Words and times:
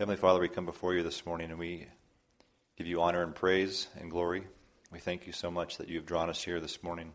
Heavenly 0.00 0.16
Father, 0.16 0.40
we 0.40 0.48
come 0.48 0.64
before 0.64 0.94
you 0.94 1.02
this 1.02 1.26
morning 1.26 1.50
and 1.50 1.58
we 1.58 1.86
give 2.78 2.86
you 2.86 3.02
honor 3.02 3.22
and 3.22 3.34
praise 3.34 3.86
and 3.98 4.10
glory. 4.10 4.44
We 4.90 4.98
thank 4.98 5.26
you 5.26 5.34
so 5.34 5.50
much 5.50 5.76
that 5.76 5.90
you 5.90 5.96
have 5.96 6.06
drawn 6.06 6.30
us 6.30 6.42
here 6.42 6.58
this 6.58 6.82
morning. 6.82 7.12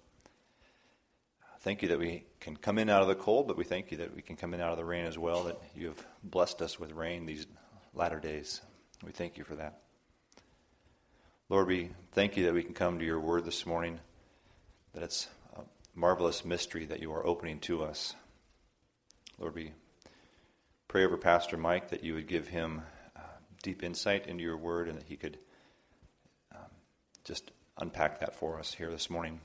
Thank 1.61 1.81
you 1.81 1.87
that 1.87 1.97
we 1.97 2.25
can 2.39 2.55
come 2.55 2.77
in 2.77 2.91
out 2.91 3.01
of 3.01 3.07
the 3.07 3.15
cold, 3.15 3.47
but 3.47 3.57
we 3.57 3.63
thank 3.63 3.89
you 3.89 3.97
that 3.97 4.15
we 4.15 4.21
can 4.21 4.35
come 4.35 4.53
in 4.53 4.61
out 4.61 4.69
of 4.69 4.77
the 4.77 4.85
rain 4.85 5.05
as 5.05 5.17
well, 5.17 5.45
that 5.45 5.59
you 5.75 5.87
have 5.87 6.05
blessed 6.23 6.61
us 6.61 6.79
with 6.79 6.91
rain 6.91 7.25
these 7.25 7.47
latter 7.95 8.19
days. 8.19 8.61
We 9.03 9.11
thank 9.11 9.39
you 9.39 9.45
for 9.45 9.55
that. 9.55 9.79
Lord, 11.49 11.65
we 11.65 11.89
thank 12.11 12.37
you 12.37 12.45
that 12.45 12.53
we 12.53 12.61
can 12.61 12.75
come 12.75 12.99
to 12.99 13.05
your 13.05 13.19
word 13.19 13.45
this 13.45 13.65
morning, 13.65 13.99
that 14.93 15.01
it's 15.01 15.27
a 15.57 15.61
marvelous 15.95 16.45
mystery 16.45 16.85
that 16.85 17.01
you 17.01 17.11
are 17.13 17.25
opening 17.25 17.59
to 17.61 17.83
us. 17.83 18.13
Lord, 19.39 19.55
we 19.55 19.71
pray 20.95 21.03
over 21.03 21.17
Pastor 21.17 21.57
Mike 21.57 21.89
that 21.89 22.05
you 22.05 22.13
would 22.13 22.25
give 22.25 22.47
him 22.47 22.81
uh, 23.17 23.19
deep 23.61 23.83
insight 23.83 24.27
into 24.27 24.41
your 24.41 24.55
word 24.55 24.87
and 24.87 24.97
that 24.97 25.03
he 25.03 25.17
could 25.17 25.37
um, 26.53 26.71
just 27.25 27.51
unpack 27.77 28.21
that 28.21 28.33
for 28.33 28.57
us 28.57 28.73
here 28.73 28.89
this 28.89 29.09
morning. 29.09 29.41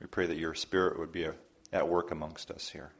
We 0.00 0.08
pray 0.08 0.26
that 0.26 0.36
your 0.36 0.52
spirit 0.52 0.98
would 0.98 1.12
be 1.12 1.22
a, 1.22 1.34
at 1.72 1.88
work 1.88 2.10
amongst 2.10 2.50
us 2.50 2.70
here. 2.70 2.90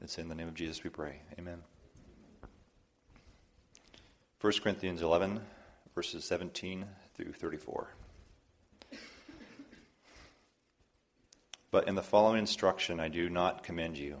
It's 0.00 0.16
in 0.16 0.28
the 0.28 0.34
name 0.36 0.46
of 0.46 0.54
Jesus 0.54 0.84
we 0.84 0.90
pray. 0.90 1.22
Amen. 1.36 1.58
1 4.40 4.52
Corinthians 4.62 5.02
11, 5.02 5.40
verses 5.96 6.24
17 6.24 6.86
through 7.16 7.32
34. 7.32 7.88
But 11.72 11.88
in 11.88 11.96
the 11.96 12.02
following 12.04 12.38
instruction 12.38 13.00
I 13.00 13.08
do 13.08 13.28
not 13.28 13.64
commend 13.64 13.98
you 13.98 14.20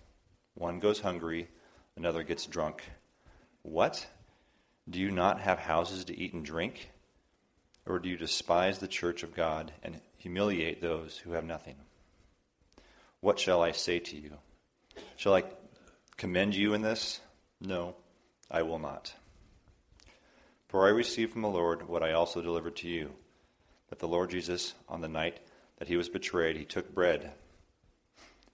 One 0.55 0.79
goes 0.79 0.99
hungry, 0.99 1.47
another 1.95 2.23
gets 2.23 2.45
drunk. 2.45 2.83
What? 3.63 4.07
Do 4.89 4.99
you 4.99 5.11
not 5.11 5.41
have 5.41 5.59
houses 5.59 6.05
to 6.05 6.17
eat 6.17 6.33
and 6.33 6.43
drink? 6.43 6.91
Or 7.85 7.99
do 7.99 8.09
you 8.09 8.17
despise 8.17 8.79
the 8.79 8.87
church 8.87 9.23
of 9.23 9.35
God 9.35 9.71
and 9.83 10.01
humiliate 10.17 10.81
those 10.81 11.17
who 11.17 11.31
have 11.31 11.45
nothing? 11.45 11.75
What 13.21 13.39
shall 13.39 13.61
I 13.61 13.71
say 13.71 13.99
to 13.99 14.17
you? 14.17 14.33
Shall 15.15 15.35
I 15.35 15.43
commend 16.17 16.55
you 16.55 16.73
in 16.73 16.81
this? 16.81 17.21
No, 17.59 17.95
I 18.49 18.63
will 18.63 18.79
not. 18.79 19.13
For 20.67 20.85
I 20.85 20.89
received 20.89 21.33
from 21.33 21.41
the 21.41 21.49
Lord 21.49 21.87
what 21.87 22.03
I 22.03 22.13
also 22.13 22.41
delivered 22.41 22.75
to 22.77 22.87
you 22.87 23.11
that 23.89 23.99
the 23.99 24.07
Lord 24.07 24.29
Jesus, 24.29 24.73
on 24.87 25.01
the 25.01 25.07
night 25.07 25.39
that 25.77 25.87
he 25.87 25.97
was 25.97 26.09
betrayed, 26.09 26.55
he 26.55 26.65
took 26.65 26.93
bread, 26.93 27.33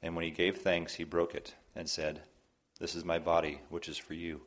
and 0.01 0.15
when 0.15 0.25
he 0.25 0.31
gave 0.31 0.57
thanks, 0.57 0.95
he 0.95 1.03
broke 1.03 1.35
it 1.35 1.53
and 1.77 1.87
said, 1.87 2.21
This 2.79 2.95
is 2.95 3.05
my 3.05 3.19
body, 3.19 3.61
which 3.69 3.87
is 3.87 3.97
for 3.97 4.15
you. 4.15 4.41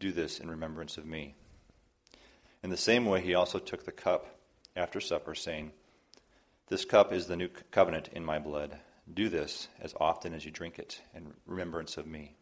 Do 0.00 0.12
this 0.12 0.40
in 0.40 0.50
remembrance 0.50 0.98
of 0.98 1.06
me. 1.06 1.34
In 2.62 2.70
the 2.70 2.76
same 2.76 3.06
way, 3.06 3.20
he 3.20 3.34
also 3.34 3.58
took 3.58 3.84
the 3.84 3.92
cup 3.92 4.26
after 4.76 5.00
supper, 5.00 5.34
saying, 5.34 5.72
This 6.68 6.84
cup 6.84 7.12
is 7.12 7.26
the 7.26 7.36
new 7.36 7.48
covenant 7.70 8.08
in 8.12 8.24
my 8.24 8.38
blood. 8.38 8.78
Do 9.12 9.28
this 9.28 9.68
as 9.80 9.94
often 9.98 10.34
as 10.34 10.44
you 10.44 10.50
drink 10.50 10.78
it 10.78 11.00
in 11.14 11.32
remembrance 11.46 11.96
of 11.96 12.06
me. 12.06 12.34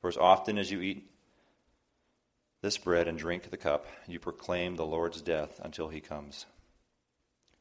For 0.00 0.08
as 0.08 0.16
often 0.16 0.56
as 0.56 0.70
you 0.70 0.80
eat 0.80 1.10
this 2.62 2.78
bread 2.78 3.08
and 3.08 3.18
drink 3.18 3.50
the 3.50 3.56
cup, 3.56 3.86
you 4.06 4.18
proclaim 4.18 4.76
the 4.76 4.86
Lord's 4.86 5.20
death 5.20 5.60
until 5.62 5.88
he 5.88 6.00
comes. 6.00 6.46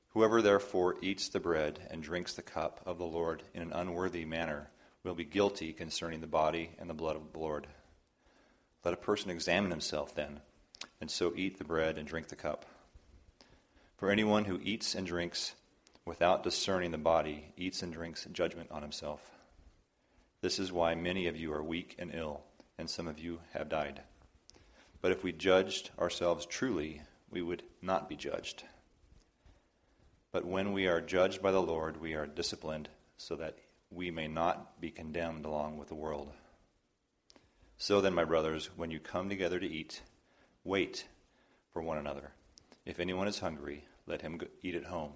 Whoever 0.09 0.41
therefore 0.41 0.95
eats 1.01 1.27
the 1.27 1.39
bread 1.39 1.87
and 1.89 2.03
drinks 2.03 2.33
the 2.33 2.41
cup 2.41 2.81
of 2.85 2.99
the 2.99 3.05
Lord 3.05 3.43
in 3.53 3.63
an 3.63 3.73
unworthy 3.73 4.25
manner, 4.25 4.69
will 5.03 5.15
be 5.15 5.25
guilty 5.25 5.73
concerning 5.73 6.21
the 6.21 6.27
body 6.27 6.71
and 6.79 6.89
the 6.89 6.93
blood 6.93 7.15
of 7.15 7.31
the 7.31 7.39
Lord. 7.39 7.67
Let 8.85 8.93
a 8.93 8.97
person 8.97 9.29
examine 9.29 9.71
himself 9.71 10.15
then, 10.15 10.39
and 11.01 11.11
so 11.11 11.33
eat 11.35 11.57
the 11.57 11.63
bread 11.63 11.97
and 11.97 12.07
drink 12.07 12.29
the 12.29 12.35
cup. 12.35 12.65
For 13.97 14.09
anyone 14.09 14.45
who 14.45 14.59
eats 14.63 14.95
and 14.95 15.05
drinks 15.05 15.55
without 16.05 16.43
discerning 16.43 16.91
the 16.91 16.97
body 16.97 17.53
eats 17.57 17.81
and 17.81 17.93
drinks 17.93 18.27
judgment 18.31 18.71
on 18.71 18.81
himself. 18.81 19.31
This 20.41 20.59
is 20.59 20.71
why 20.71 20.95
many 20.95 21.27
of 21.27 21.37
you 21.37 21.53
are 21.53 21.63
weak 21.63 21.95
and 21.97 22.13
ill, 22.13 22.41
and 22.77 22.89
some 22.89 23.07
of 23.07 23.19
you 23.19 23.39
have 23.53 23.69
died. 23.69 24.01
But 25.01 25.11
if 25.11 25.23
we 25.23 25.31
judged 25.31 25.91
ourselves 25.99 26.45
truly, 26.45 27.01
we 27.29 27.41
would 27.41 27.63
not 27.81 28.09
be 28.09 28.15
judged. 28.15 28.63
But 30.31 30.45
when 30.45 30.73
we 30.73 30.87
are 30.87 30.99
judged 30.99 31.41
by 31.41 31.51
the 31.51 31.61
Lord, 31.61 32.01
we 32.01 32.13
are 32.13 32.25
disciplined 32.25 32.89
so 33.17 33.35
that 33.35 33.57
we 33.93 34.11
may 34.11 34.27
not 34.27 34.79
be 34.81 34.91
condemned 34.91 35.45
along 35.45 35.77
with 35.77 35.87
the 35.87 35.95
world. 35.95 36.31
So 37.77 38.01
then, 38.01 38.13
my 38.13 38.23
brothers, 38.23 38.69
when 38.75 38.91
you 38.91 38.99
come 38.99 39.29
together 39.29 39.59
to 39.59 39.67
eat, 39.67 40.01
wait 40.63 41.05
for 41.71 41.81
one 41.81 41.97
another. 41.97 42.31
If 42.85 42.99
anyone 42.99 43.27
is 43.27 43.39
hungry, 43.39 43.85
let 44.07 44.21
him 44.21 44.39
eat 44.61 44.75
at 44.75 44.85
home, 44.85 45.13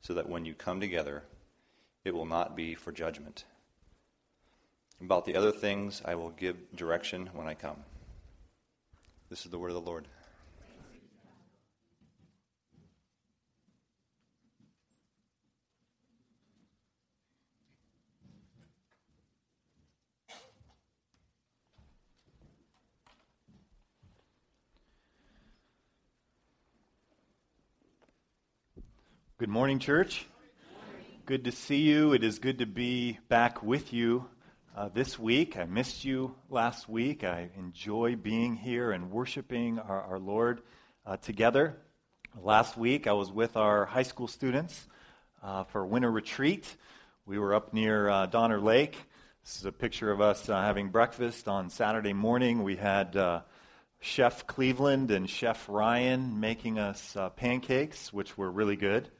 so 0.00 0.14
that 0.14 0.28
when 0.28 0.44
you 0.44 0.54
come 0.54 0.80
together, 0.80 1.24
it 2.04 2.14
will 2.14 2.26
not 2.26 2.56
be 2.56 2.74
for 2.74 2.92
judgment. 2.92 3.44
About 5.00 5.24
the 5.24 5.36
other 5.36 5.52
things, 5.52 6.02
I 6.04 6.14
will 6.14 6.30
give 6.30 6.76
direction 6.76 7.30
when 7.32 7.48
I 7.48 7.54
come. 7.54 7.84
This 9.30 9.44
is 9.44 9.50
the 9.50 9.58
word 9.58 9.70
of 9.70 9.74
the 9.74 9.80
Lord. 9.80 10.06
Good 29.44 29.50
morning, 29.50 29.78
church. 29.78 30.24
Good 31.26 31.44
to 31.44 31.52
see 31.52 31.82
you. 31.82 32.14
It 32.14 32.24
is 32.24 32.38
good 32.38 32.60
to 32.60 32.66
be 32.66 33.18
back 33.28 33.62
with 33.62 33.92
you 33.92 34.24
uh, 34.74 34.88
this 34.88 35.18
week. 35.18 35.58
I 35.58 35.64
missed 35.64 36.02
you 36.02 36.34
last 36.48 36.88
week. 36.88 37.24
I 37.24 37.50
enjoy 37.58 38.16
being 38.16 38.56
here 38.56 38.90
and 38.90 39.10
worshiping 39.10 39.78
our, 39.78 40.00
our 40.00 40.18
Lord 40.18 40.62
uh, 41.04 41.18
together. 41.18 41.76
Last 42.40 42.78
week, 42.78 43.06
I 43.06 43.12
was 43.12 43.30
with 43.30 43.54
our 43.58 43.84
high 43.84 44.04
school 44.04 44.28
students 44.28 44.86
uh, 45.42 45.64
for 45.64 45.84
winter 45.84 46.10
retreat. 46.10 46.74
We 47.26 47.38
were 47.38 47.52
up 47.52 47.74
near 47.74 48.08
uh, 48.08 48.24
Donner 48.24 48.62
Lake. 48.62 48.96
This 49.44 49.58
is 49.58 49.66
a 49.66 49.72
picture 49.72 50.10
of 50.10 50.22
us 50.22 50.48
uh, 50.48 50.58
having 50.58 50.88
breakfast 50.88 51.48
on 51.48 51.68
Saturday 51.68 52.14
morning. 52.14 52.62
We 52.62 52.76
had 52.76 53.14
uh, 53.14 53.42
Chef 54.00 54.46
Cleveland 54.46 55.10
and 55.10 55.28
Chef 55.28 55.68
Ryan 55.68 56.40
making 56.40 56.78
us 56.78 57.14
pancakes, 57.36 58.10
which 58.10 58.38
were 58.38 58.50
really 58.50 58.76
good 58.76 59.10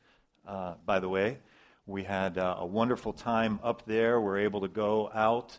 uh, 0.46 0.74
by 0.84 1.00
the 1.00 1.08
way. 1.08 1.38
We 1.86 2.02
had 2.04 2.38
uh, 2.38 2.56
a 2.60 2.66
wonderful 2.66 3.12
time 3.12 3.60
up 3.62 3.84
there. 3.84 4.18
We're 4.20 4.38
able 4.38 4.62
to 4.62 4.68
go 4.68 5.10
out. 5.12 5.58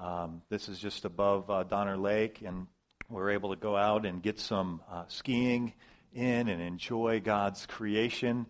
Um, 0.00 0.42
this 0.48 0.68
is 0.68 0.78
just 0.78 1.04
above 1.04 1.48
uh, 1.48 1.62
Donner 1.62 1.96
Lake, 1.96 2.42
and 2.44 2.66
we're 3.08 3.30
able 3.30 3.50
to 3.50 3.60
go 3.60 3.76
out 3.76 4.04
and 4.04 4.22
get 4.22 4.40
some 4.40 4.80
uh, 4.90 5.04
skiing 5.06 5.72
in 6.14 6.48
and 6.48 6.60
enjoy 6.60 7.20
God's 7.20 7.66
creation. 7.66 8.46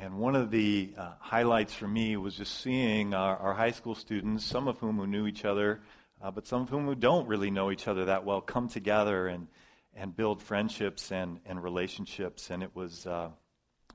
And 0.00 0.18
one 0.18 0.34
of 0.34 0.50
the 0.50 0.92
uh, 0.98 1.12
highlights 1.20 1.72
for 1.72 1.86
me 1.86 2.16
was 2.16 2.34
just 2.34 2.60
seeing 2.60 3.14
our, 3.14 3.36
our, 3.36 3.54
high 3.54 3.70
school 3.70 3.94
students, 3.94 4.44
some 4.44 4.66
of 4.66 4.78
whom 4.78 4.96
who 4.96 5.06
knew 5.06 5.26
each 5.26 5.44
other, 5.44 5.82
uh, 6.20 6.32
but 6.32 6.46
some 6.46 6.62
of 6.62 6.68
whom 6.68 6.86
who 6.86 6.96
don't 6.96 7.28
really 7.28 7.50
know 7.50 7.70
each 7.70 7.86
other 7.86 8.06
that 8.06 8.24
well, 8.24 8.40
come 8.40 8.68
together 8.68 9.28
and, 9.28 9.46
and 9.94 10.16
build 10.16 10.42
friendships 10.42 11.12
and, 11.12 11.38
and 11.46 11.62
relationships. 11.62 12.50
And 12.50 12.62
it 12.62 12.74
was 12.74 13.06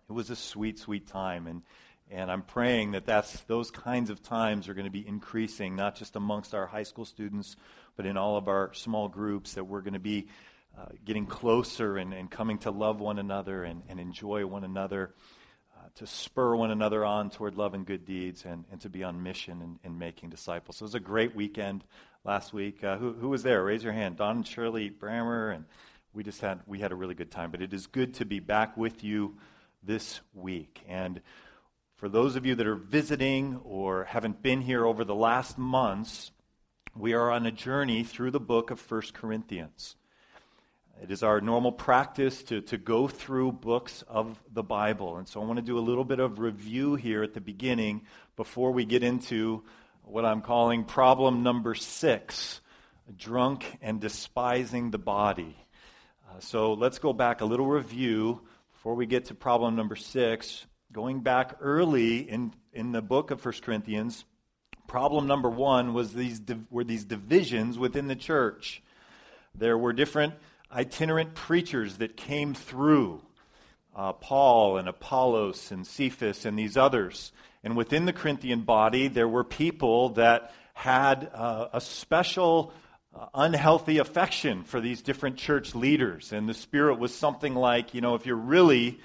it 0.09 0.13
was 0.13 0.29
a 0.29 0.35
sweet, 0.35 0.79
sweet 0.79 1.07
time. 1.07 1.45
And, 1.45 1.61
and 2.09 2.31
I'm 2.31 2.41
praying 2.41 2.91
that 2.91 3.05
that's, 3.05 3.41
those 3.41 3.69
kinds 3.69 4.09
of 4.09 4.23
times 4.23 4.67
are 4.67 4.73
going 4.73 4.85
to 4.85 4.91
be 4.91 5.07
increasing, 5.07 5.75
not 5.75 5.95
just 5.95 6.15
amongst 6.15 6.55
our 6.55 6.65
high 6.65 6.83
school 6.83 7.05
students, 7.05 7.55
but 7.95 8.05
in 8.05 8.17
all 8.17 8.35
of 8.35 8.47
our 8.47 8.73
small 8.73 9.07
groups, 9.07 9.53
that 9.53 9.65
we're 9.65 9.81
going 9.81 9.93
to 9.93 9.99
be 9.99 10.27
uh, 10.77 10.85
getting 11.05 11.25
closer 11.25 11.97
and, 11.97 12.13
and 12.13 12.31
coming 12.31 12.57
to 12.59 12.71
love 12.71 12.99
one 12.99 13.19
another 13.19 13.63
and, 13.63 13.83
and 13.89 13.99
enjoy 13.99 14.45
one 14.45 14.63
another 14.63 15.13
uh, 15.77 15.87
to 15.95 16.07
spur 16.07 16.55
one 16.55 16.71
another 16.71 17.05
on 17.05 17.29
toward 17.29 17.55
love 17.55 17.73
and 17.73 17.85
good 17.85 18.05
deeds 18.05 18.45
and, 18.45 18.65
and 18.71 18.81
to 18.81 18.89
be 18.89 19.03
on 19.03 19.21
mission 19.21 19.61
and, 19.61 19.79
in 19.83 19.99
making 19.99 20.29
disciples. 20.29 20.77
So 20.77 20.83
it 20.83 20.87
was 20.87 20.95
a 20.95 20.99
great 20.99 21.35
weekend 21.35 21.83
last 22.23 22.53
week. 22.53 22.83
Uh, 22.83 22.97
who, 22.97 23.13
who 23.13 23.29
was 23.29 23.43
there? 23.43 23.63
Raise 23.63 23.83
your 23.83 23.93
hand. 23.93 24.17
Don 24.17 24.37
and 24.37 24.47
Shirley 24.47 24.89
Brammer, 24.89 25.53
and 25.53 25.65
we 26.13 26.23
just 26.23 26.41
had 26.41 26.61
we 26.65 26.79
had 26.79 26.91
a 26.91 26.95
really 26.95 27.15
good 27.15 27.31
time. 27.31 27.51
But 27.51 27.61
it 27.61 27.73
is 27.73 27.87
good 27.87 28.15
to 28.15 28.25
be 28.25 28.39
back 28.39 28.75
with 28.77 29.03
you 29.03 29.37
this 29.83 30.21
week. 30.33 30.81
And 30.87 31.21
for 31.95 32.09
those 32.09 32.35
of 32.35 32.45
you 32.45 32.55
that 32.55 32.67
are 32.67 32.75
visiting 32.75 33.59
or 33.63 34.05
haven't 34.05 34.41
been 34.41 34.61
here 34.61 34.85
over 34.85 35.03
the 35.03 35.15
last 35.15 35.57
months, 35.57 36.31
we 36.95 37.13
are 37.13 37.31
on 37.31 37.45
a 37.45 37.51
journey 37.51 38.03
through 38.03 38.31
the 38.31 38.39
book 38.39 38.71
of 38.71 38.91
1 38.91 39.01
Corinthians. 39.13 39.95
It 41.01 41.11
is 41.11 41.23
our 41.23 41.39
normal 41.39 41.71
practice 41.71 42.43
to, 42.43 42.61
to 42.61 42.77
go 42.77 43.07
through 43.07 43.53
books 43.53 44.03
of 44.07 44.37
the 44.51 44.63
Bible. 44.63 45.17
And 45.17 45.27
so 45.27 45.41
I 45.41 45.45
want 45.45 45.57
to 45.57 45.65
do 45.65 45.77
a 45.77 45.79
little 45.79 46.03
bit 46.03 46.19
of 46.19 46.39
review 46.39 46.95
here 46.95 47.23
at 47.23 47.33
the 47.33 47.41
beginning 47.41 48.01
before 48.35 48.71
we 48.71 48.83
get 48.83 49.01
into 49.01 49.63
what 50.03 50.25
I'm 50.25 50.41
calling 50.41 50.83
problem 50.83 51.43
number 51.43 51.75
six 51.75 52.59
drunk 53.17 53.77
and 53.81 53.99
despising 53.99 54.91
the 54.91 54.97
body. 54.97 55.55
Uh, 56.29 56.39
so 56.39 56.73
let's 56.73 56.99
go 56.99 57.13
back 57.13 57.41
a 57.41 57.45
little 57.45 57.65
review 57.65 58.41
before 58.79 58.95
we 58.95 59.05
get 59.05 59.25
to 59.25 59.35
problem 59.35 59.75
number 59.75 59.97
six. 59.97 60.65
Going 60.93 61.19
back 61.19 61.57
early 61.59 62.19
in, 62.19 62.53
in 62.71 62.93
the 62.93 63.01
book 63.01 63.29
of 63.29 63.43
1 63.43 63.55
Corinthians, 63.61 64.23
problem 64.87 65.27
number 65.27 65.49
one 65.49 65.93
was 65.93 66.13
these, 66.13 66.41
were 66.69 66.85
these 66.85 67.03
divisions 67.03 67.77
within 67.77 68.07
the 68.07 68.15
church. 68.15 68.81
There 69.53 69.77
were 69.77 69.91
different 69.91 70.35
itinerant 70.73 71.35
preachers 71.35 71.97
that 71.97 72.15
came 72.15 72.53
through 72.53 73.21
uh, 73.93 74.13
Paul 74.13 74.77
and 74.77 74.87
Apollos 74.87 75.73
and 75.73 75.85
Cephas 75.85 76.45
and 76.45 76.57
these 76.57 76.77
others. 76.77 77.33
And 77.65 77.75
within 77.75 78.05
the 78.05 78.13
Corinthian 78.13 78.61
body, 78.61 79.09
there 79.09 79.27
were 79.27 79.43
people 79.43 80.11
that 80.11 80.53
had 80.73 81.29
uh, 81.33 81.67
a 81.73 81.81
special 81.81 82.71
unhealthy 83.33 83.97
affection 83.97 84.63
for 84.63 84.79
these 84.79 85.01
different 85.01 85.37
church 85.37 85.75
leaders. 85.75 86.31
And 86.31 86.47
the 86.47 86.53
Spirit 86.53 86.99
was 86.99 87.13
something 87.13 87.55
like, 87.55 87.93
you 87.93 88.01
know, 88.01 88.15
if 88.15 88.25
you're 88.25 88.35
really, 88.35 88.99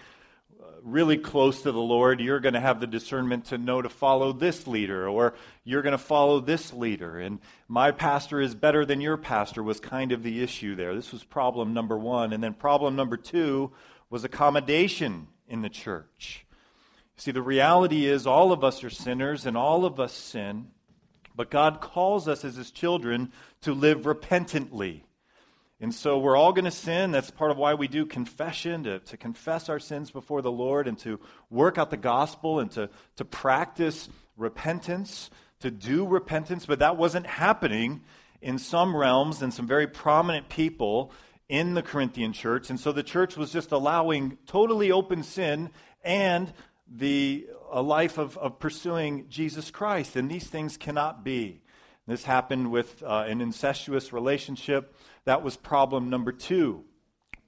uh, 0.60 0.66
really 0.82 1.16
close 1.16 1.62
to 1.62 1.72
the 1.72 1.80
Lord, 1.80 2.20
you're 2.20 2.40
going 2.40 2.54
to 2.54 2.60
have 2.60 2.80
the 2.80 2.86
discernment 2.86 3.46
to 3.46 3.58
know 3.58 3.82
to 3.82 3.88
follow 3.88 4.32
this 4.32 4.66
leader, 4.66 5.08
or 5.08 5.34
you're 5.64 5.82
going 5.82 5.92
to 5.92 5.98
follow 5.98 6.40
this 6.40 6.72
leader. 6.72 7.18
And 7.18 7.40
my 7.68 7.90
pastor 7.90 8.40
is 8.40 8.54
better 8.54 8.84
than 8.84 9.00
your 9.00 9.16
pastor 9.16 9.62
was 9.62 9.80
kind 9.80 10.12
of 10.12 10.22
the 10.22 10.42
issue 10.42 10.74
there. 10.74 10.94
This 10.94 11.12
was 11.12 11.24
problem 11.24 11.74
number 11.74 11.98
one. 11.98 12.32
And 12.32 12.42
then 12.42 12.54
problem 12.54 12.96
number 12.96 13.16
two 13.16 13.72
was 14.10 14.24
accommodation 14.24 15.28
in 15.48 15.62
the 15.62 15.68
church. 15.68 16.46
See, 17.16 17.30
the 17.30 17.42
reality 17.42 18.06
is 18.06 18.26
all 18.26 18.52
of 18.52 18.64
us 18.64 18.82
are 18.82 18.90
sinners 18.90 19.46
and 19.46 19.56
all 19.56 19.84
of 19.84 20.00
us 20.00 20.12
sin, 20.12 20.68
but 21.34 21.50
God 21.50 21.80
calls 21.80 22.28
us 22.28 22.44
as 22.44 22.56
His 22.56 22.70
children 22.70 23.32
to 23.62 23.72
live 23.72 24.06
repentantly. 24.06 25.04
And 25.80 25.94
so 25.94 26.18
we're 26.18 26.36
all 26.36 26.52
going 26.52 26.64
to 26.64 26.70
sin. 26.70 27.10
That's 27.10 27.30
part 27.30 27.50
of 27.50 27.58
why 27.58 27.74
we 27.74 27.88
do 27.88 28.06
confession, 28.06 28.84
to, 28.84 29.00
to 29.00 29.16
confess 29.16 29.68
our 29.68 29.80
sins 29.80 30.10
before 30.10 30.40
the 30.40 30.52
Lord 30.52 30.86
and 30.86 30.98
to 31.00 31.20
work 31.50 31.78
out 31.78 31.90
the 31.90 31.96
gospel 31.96 32.60
and 32.60 32.70
to, 32.72 32.88
to 33.16 33.24
practice 33.24 34.08
repentance, 34.36 35.30
to 35.60 35.70
do 35.70 36.06
repentance. 36.06 36.64
But 36.64 36.78
that 36.78 36.96
wasn't 36.96 37.26
happening 37.26 38.02
in 38.40 38.58
some 38.58 38.96
realms 38.96 39.42
and 39.42 39.52
some 39.52 39.66
very 39.66 39.86
prominent 39.86 40.48
people 40.48 41.12
in 41.48 41.74
the 41.74 41.82
Corinthian 41.82 42.32
church. 42.32 42.70
And 42.70 42.78
so 42.78 42.92
the 42.92 43.02
church 43.02 43.36
was 43.36 43.52
just 43.52 43.72
allowing 43.72 44.38
totally 44.46 44.92
open 44.92 45.22
sin 45.22 45.70
and 46.02 46.52
the 46.88 47.46
a 47.74 47.82
life 47.82 48.18
of, 48.18 48.38
of 48.38 48.60
pursuing 48.60 49.26
Jesus 49.28 49.72
Christ, 49.72 50.14
and 50.14 50.30
these 50.30 50.46
things 50.46 50.76
cannot 50.76 51.24
be. 51.24 51.60
This 52.06 52.22
happened 52.22 52.70
with 52.70 53.02
uh, 53.02 53.24
an 53.26 53.40
incestuous 53.40 54.12
relationship. 54.12 54.94
That 55.24 55.42
was 55.42 55.56
problem 55.56 56.08
number 56.08 56.30
two. 56.30 56.84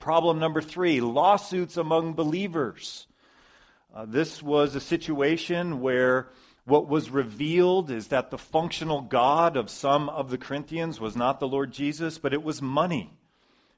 Problem 0.01 0.41
number 0.41 0.61
three 0.61 1.01
lawsuits 1.01 1.77
among 1.77 2.15
believers. 2.15 3.07
Uh, 3.95 4.05
this 4.05 4.43
was 4.43 4.75
a 4.75 4.81
situation 4.81 5.81
where 5.81 6.29
what 6.65 6.89
was 6.89 7.09
revealed 7.09 7.93
is 7.93 8.09
that 8.09 8.31
the 8.31 8.39
functional 8.39 9.03
God 9.03 9.57
of 9.57 9.71
some 9.71 10.09
of 10.09 10.31
the 10.31 10.39
Corinthians 10.39 10.99
was 10.99 11.15
not 11.15 11.39
the 11.39 11.47
Lord 11.47 11.71
Jesus, 11.71 12.19
but 12.19 12.35
it 12.35 12.43
was 12.43 12.61
money. 12.61 13.17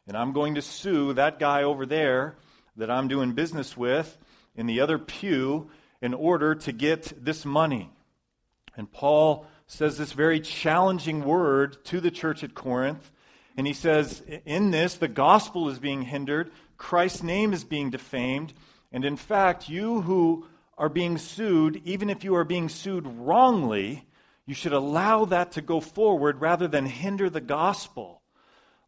And 0.06 0.17
I'm 0.17 0.33
going 0.33 0.55
to 0.55 0.62
sue 0.62 1.12
that 1.12 1.39
guy 1.39 1.62
over 1.62 1.85
there 1.85 2.37
that 2.75 2.91
I'm 2.91 3.06
doing 3.06 3.33
business 3.33 3.77
with 3.77 4.17
in 4.56 4.65
the 4.65 4.81
other 4.81 4.99
pew 4.99 5.71
in 6.00 6.15
order 6.15 6.55
to 6.55 6.73
get 6.73 7.25
this 7.25 7.45
money. 7.45 7.91
And 8.77 8.91
Paul 8.91 9.47
says 9.67 9.99
this 9.99 10.12
very 10.12 10.41
challenging 10.41 11.25
word 11.25 11.85
to 11.87 12.00
the 12.00 12.11
church 12.11 12.43
at 12.45 12.55
Corinth. 12.55 13.11
And 13.56 13.67
he 13.67 13.73
says, 13.73 14.23
In 14.47 14.71
this, 14.71 14.95
the 14.95 15.09
gospel 15.09 15.69
is 15.69 15.79
being 15.79 16.03
hindered, 16.03 16.50
Christ's 16.77 17.23
name 17.23 17.53
is 17.53 17.65
being 17.65 17.91
defamed. 17.91 18.55
And 18.93 19.05
in 19.05 19.17
fact, 19.17 19.69
you 19.69 20.03
who 20.03 20.47
are 20.79 20.89
being 20.89 21.19
sued, 21.19 21.83
even 21.85 22.09
if 22.09 22.23
you 22.23 22.37
are 22.37 22.45
being 22.45 22.69
sued 22.69 23.06
wrongly, 23.06 24.06
you 24.47 24.55
should 24.55 24.73
allow 24.73 25.25
that 25.27 25.53
to 25.53 25.61
go 25.61 25.81
forward 25.81 26.41
rather 26.41 26.69
than 26.69 26.87
hinder 26.87 27.29
the 27.29 27.41
gospel. 27.41 28.23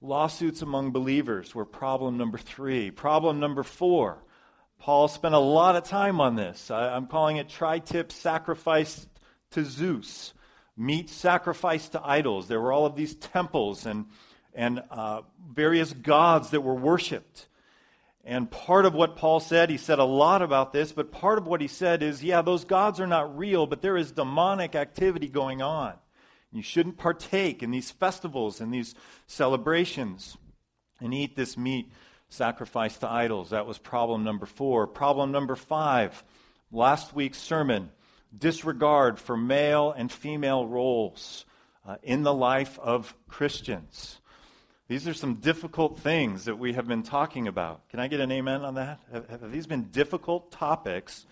Lawsuits 0.00 0.62
among 0.62 0.92
believers 0.92 1.54
were 1.54 1.66
problem 1.66 2.16
number 2.16 2.38
three. 2.38 2.90
Problem 2.90 3.40
number 3.40 3.62
four 3.62 4.22
Paul 4.80 5.08
spent 5.08 5.34
a 5.34 5.38
lot 5.38 5.76
of 5.76 5.84
time 5.84 6.22
on 6.22 6.36
this. 6.36 6.70
I, 6.70 6.96
am 6.96 7.06
calling 7.06 7.36
it 7.36 7.50
tri 7.50 7.80
tip 7.80 8.10
sacrifice 8.10 9.06
to 9.50 9.62
Zeus, 9.62 10.32
meat 10.74 11.10
sacrifice 11.10 11.90
to 11.90 12.00
idols. 12.02 12.48
There 12.48 12.60
were 12.60 12.72
all 12.72 12.86
of 12.86 12.96
these 12.96 13.14
temples 13.14 13.84
and, 13.84 14.06
and 14.54 14.82
uh, 14.90 15.20
various 15.52 15.92
gods 15.92 16.50
that 16.50 16.62
were 16.62 16.74
worshiped. 16.74 17.46
And 18.24 18.50
part 18.50 18.86
of 18.86 18.94
what 18.94 19.16
Paul 19.16 19.38
said, 19.40 19.68
he 19.68 19.76
said 19.76 19.98
a 19.98 20.04
lot 20.04 20.40
about 20.40 20.72
this, 20.72 20.92
but 20.92 21.12
part 21.12 21.36
of 21.36 21.46
what 21.46 21.60
he 21.60 21.68
said 21.68 22.02
is 22.02 22.24
yeah, 22.24 22.40
those 22.40 22.64
gods 22.64 23.00
are 23.00 23.06
not 23.06 23.36
real, 23.36 23.66
but 23.66 23.82
there 23.82 23.98
is 23.98 24.12
demonic 24.12 24.74
activity 24.74 25.28
going 25.28 25.60
on. 25.60 25.92
You 26.52 26.62
shouldn't 26.62 26.96
partake 26.96 27.62
in 27.62 27.70
these 27.70 27.90
festivals 27.90 28.62
and 28.62 28.72
these 28.72 28.94
celebrations 29.26 30.38
and 31.00 31.12
eat 31.12 31.36
this 31.36 31.56
meat 31.58 31.92
sacrifice 32.30 32.96
to 32.98 33.10
idols. 33.10 33.50
That 33.50 33.66
was 33.66 33.78
problem 33.78 34.24
number 34.24 34.46
four. 34.46 34.86
Problem 34.86 35.30
number 35.30 35.56
five, 35.56 36.24
last 36.72 37.14
week's 37.14 37.38
sermon 37.38 37.90
disregard 38.36 39.18
for 39.18 39.36
male 39.36 39.92
and 39.92 40.10
female 40.10 40.66
roles 40.66 41.44
uh, 41.86 41.96
in 42.02 42.22
the 42.22 42.32
life 42.32 42.78
of 42.78 43.14
Christians. 43.28 44.20
These 44.88 45.06
are 45.06 45.14
some 45.14 45.34
difficult 45.36 46.00
things 46.00 46.46
that 46.46 46.58
we 46.58 46.72
have 46.72 46.86
been 46.88 47.02
talking 47.02 47.46
about. 47.46 47.88
Can 47.90 48.00
I 48.00 48.08
get 48.08 48.20
an 48.20 48.32
amen 48.32 48.62
on 48.62 48.74
that? 48.74 49.00
Have, 49.12 49.28
have 49.28 49.52
these 49.52 49.66
been 49.66 49.84
difficult 49.84 50.50
topics? 50.50 51.26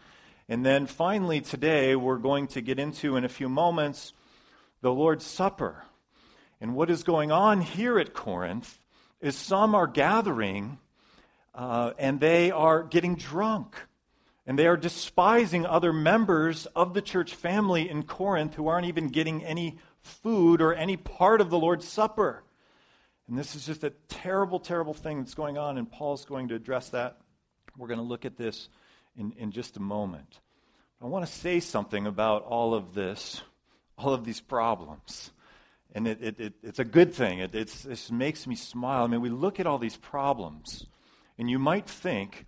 And 0.49 0.65
then 0.65 0.87
finally, 0.87 1.41
today, 1.41 1.97
we're 1.97 2.19
going 2.19 2.47
to 2.49 2.61
get 2.61 2.79
into, 2.79 3.17
in 3.17 3.25
a 3.25 3.29
few 3.29 3.49
moments, 3.49 4.13
the 4.81 4.93
Lord's 4.93 5.27
Supper. 5.27 5.85
And 6.61 6.75
what 6.75 6.91
is 6.91 7.03
going 7.03 7.31
on 7.31 7.61
here 7.61 7.99
at 7.99 8.15
Corinth 8.15 8.79
is 9.21 9.37
some 9.37 9.75
are 9.75 9.87
gathering 9.87 10.79
uh, 11.59 11.93
and 11.99 12.21
they 12.21 12.53
are 12.53 12.85
getting 12.85 13.17
drunk. 13.17 13.77
And 14.47 14.57
they 14.59 14.69
are 14.69 14.77
despising 14.77 15.67
other 15.67 15.93
members 15.93 16.67
of 16.67 16.95
the 16.95 17.03
church 17.03 17.35
family 17.35 17.91
in 17.91 18.05
Corinth 18.05 18.55
who 18.55 18.69
aren't 18.69 18.87
even 18.87 19.09
getting 19.09 19.45
any 19.45 19.79
food 20.01 20.63
or 20.63 20.73
any 20.73 20.97
part 20.97 21.41
of 21.41 21.51
the 21.51 21.59
Lord's 21.59 21.87
Supper. 21.87 22.45
And 23.27 23.37
this 23.37 23.57
is 23.57 23.67
just 23.67 23.83
a 23.83 23.91
terrible, 24.09 24.61
terrible 24.61 24.95
thing 24.95 25.19
that's 25.19 25.35
going 25.35 25.59
on, 25.59 25.77
and 25.77 25.91
Paul's 25.91 26.25
going 26.25 26.49
to 26.49 26.55
address 26.55 26.91
that. 26.91 27.19
We're 27.77 27.89
going 27.89 27.99
to 27.99 28.07
look 28.07 28.25
at 28.25 28.39
this 28.39 28.69
in, 29.17 29.33
in 29.37 29.51
just 29.51 29.77
a 29.77 29.81
moment. 29.81 30.39
I 31.03 31.07
want 31.07 31.27
to 31.27 31.33
say 31.33 31.59
something 31.61 32.07
about 32.07 32.45
all 32.45 32.73
of 32.73 32.95
this, 32.95 33.43
all 33.99 34.15
of 34.15 34.25
these 34.25 34.41
problems. 34.41 35.33
And 35.93 36.07
it, 36.07 36.23
it, 36.23 36.41
it 36.41 36.55
it's 36.63 36.79
a 36.79 36.85
good 36.85 37.13
thing. 37.13 37.41
It, 37.41 37.55
it 37.55 38.11
makes 38.13 38.47
me 38.47 38.55
smile. 38.55 39.05
I 39.05 39.09
mean, 39.09 39.21
we 39.21 39.29
look 39.29 39.59
at 39.59 39.67
all 39.67 39.79
these 39.79 39.97
problems 39.97 40.87
and 41.39 41.49
you 41.49 41.59
might 41.59 41.89
think 41.89 42.47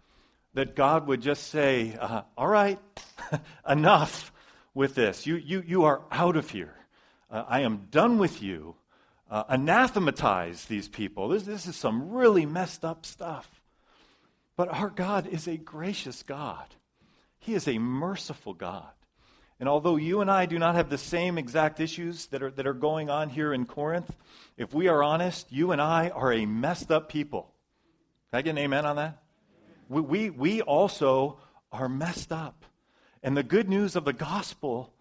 that 0.55 0.75
God 0.75 1.07
would 1.07 1.21
just 1.21 1.49
say, 1.49 1.97
uh, 1.99 2.23
All 2.37 2.49
right, 2.49 2.79
enough 3.69 4.33
with 4.75 4.95
this. 4.95 5.27
You, 5.27 5.37
you, 5.37 5.63
you 5.67 5.85
are 5.85 6.03
out 6.11 6.37
of 6.37 6.51
here. 6.51 6.75
Uh, 7.31 7.45
I 7.49 7.61
am 7.61 7.87
done 7.91 8.19
with 8.19 8.43
you. 8.43 8.75
Uh, 9.31 9.45
anathematize 9.49 10.65
these 10.65 10.89
people. 10.89 11.29
This, 11.29 11.45
this 11.45 11.67
is 11.67 11.77
some 11.77 12.11
really 12.11 12.45
messed 12.45 12.85
up 12.85 13.07
stuff. 13.07 13.49
But 14.57 14.69
our 14.69 14.91
God 14.91 15.29
is 15.29 15.47
a 15.47 15.57
gracious 15.57 16.23
God, 16.23 16.67
He 17.39 17.55
is 17.55 17.69
a 17.69 17.79
merciful 17.79 18.55
God. 18.55 18.91
And 19.61 19.69
although 19.69 19.97
you 19.97 20.23
and 20.23 20.31
I 20.31 20.47
do 20.47 20.59
not 20.59 20.75
have 20.75 20.89
the 20.89 20.97
same 20.97 21.37
exact 21.37 21.81
issues 21.81 22.27
that 22.27 22.43
are, 22.43 22.51
that 22.53 22.67
are 22.67 22.73
going 22.73 23.11
on 23.11 23.29
here 23.29 23.53
in 23.53 23.67
Corinth, 23.67 24.11
if 24.57 24.73
we 24.73 24.89
are 24.89 25.03
honest, 25.03 25.53
you 25.53 25.71
and 25.71 25.83
I 25.83 26.09
are 26.09 26.33
a 26.33 26.47
messed 26.47 26.91
up 26.91 27.11
people. 27.11 27.50
Can 28.31 28.39
I 28.39 28.43
get 28.43 28.51
an 28.51 28.59
amen 28.59 28.87
on 28.87 28.97
that? 28.97 29.23
We, 29.89 30.01
we, 30.01 30.31
we 30.31 30.63
also 30.63 31.39
are 31.73 31.89
messed 31.89 32.31
up. 32.31 32.65
And 33.23 33.37
the 33.37 33.43
good 33.43 33.69
news 33.69 33.97
of 33.97 34.05
the 34.05 34.13
gospel 34.13 34.93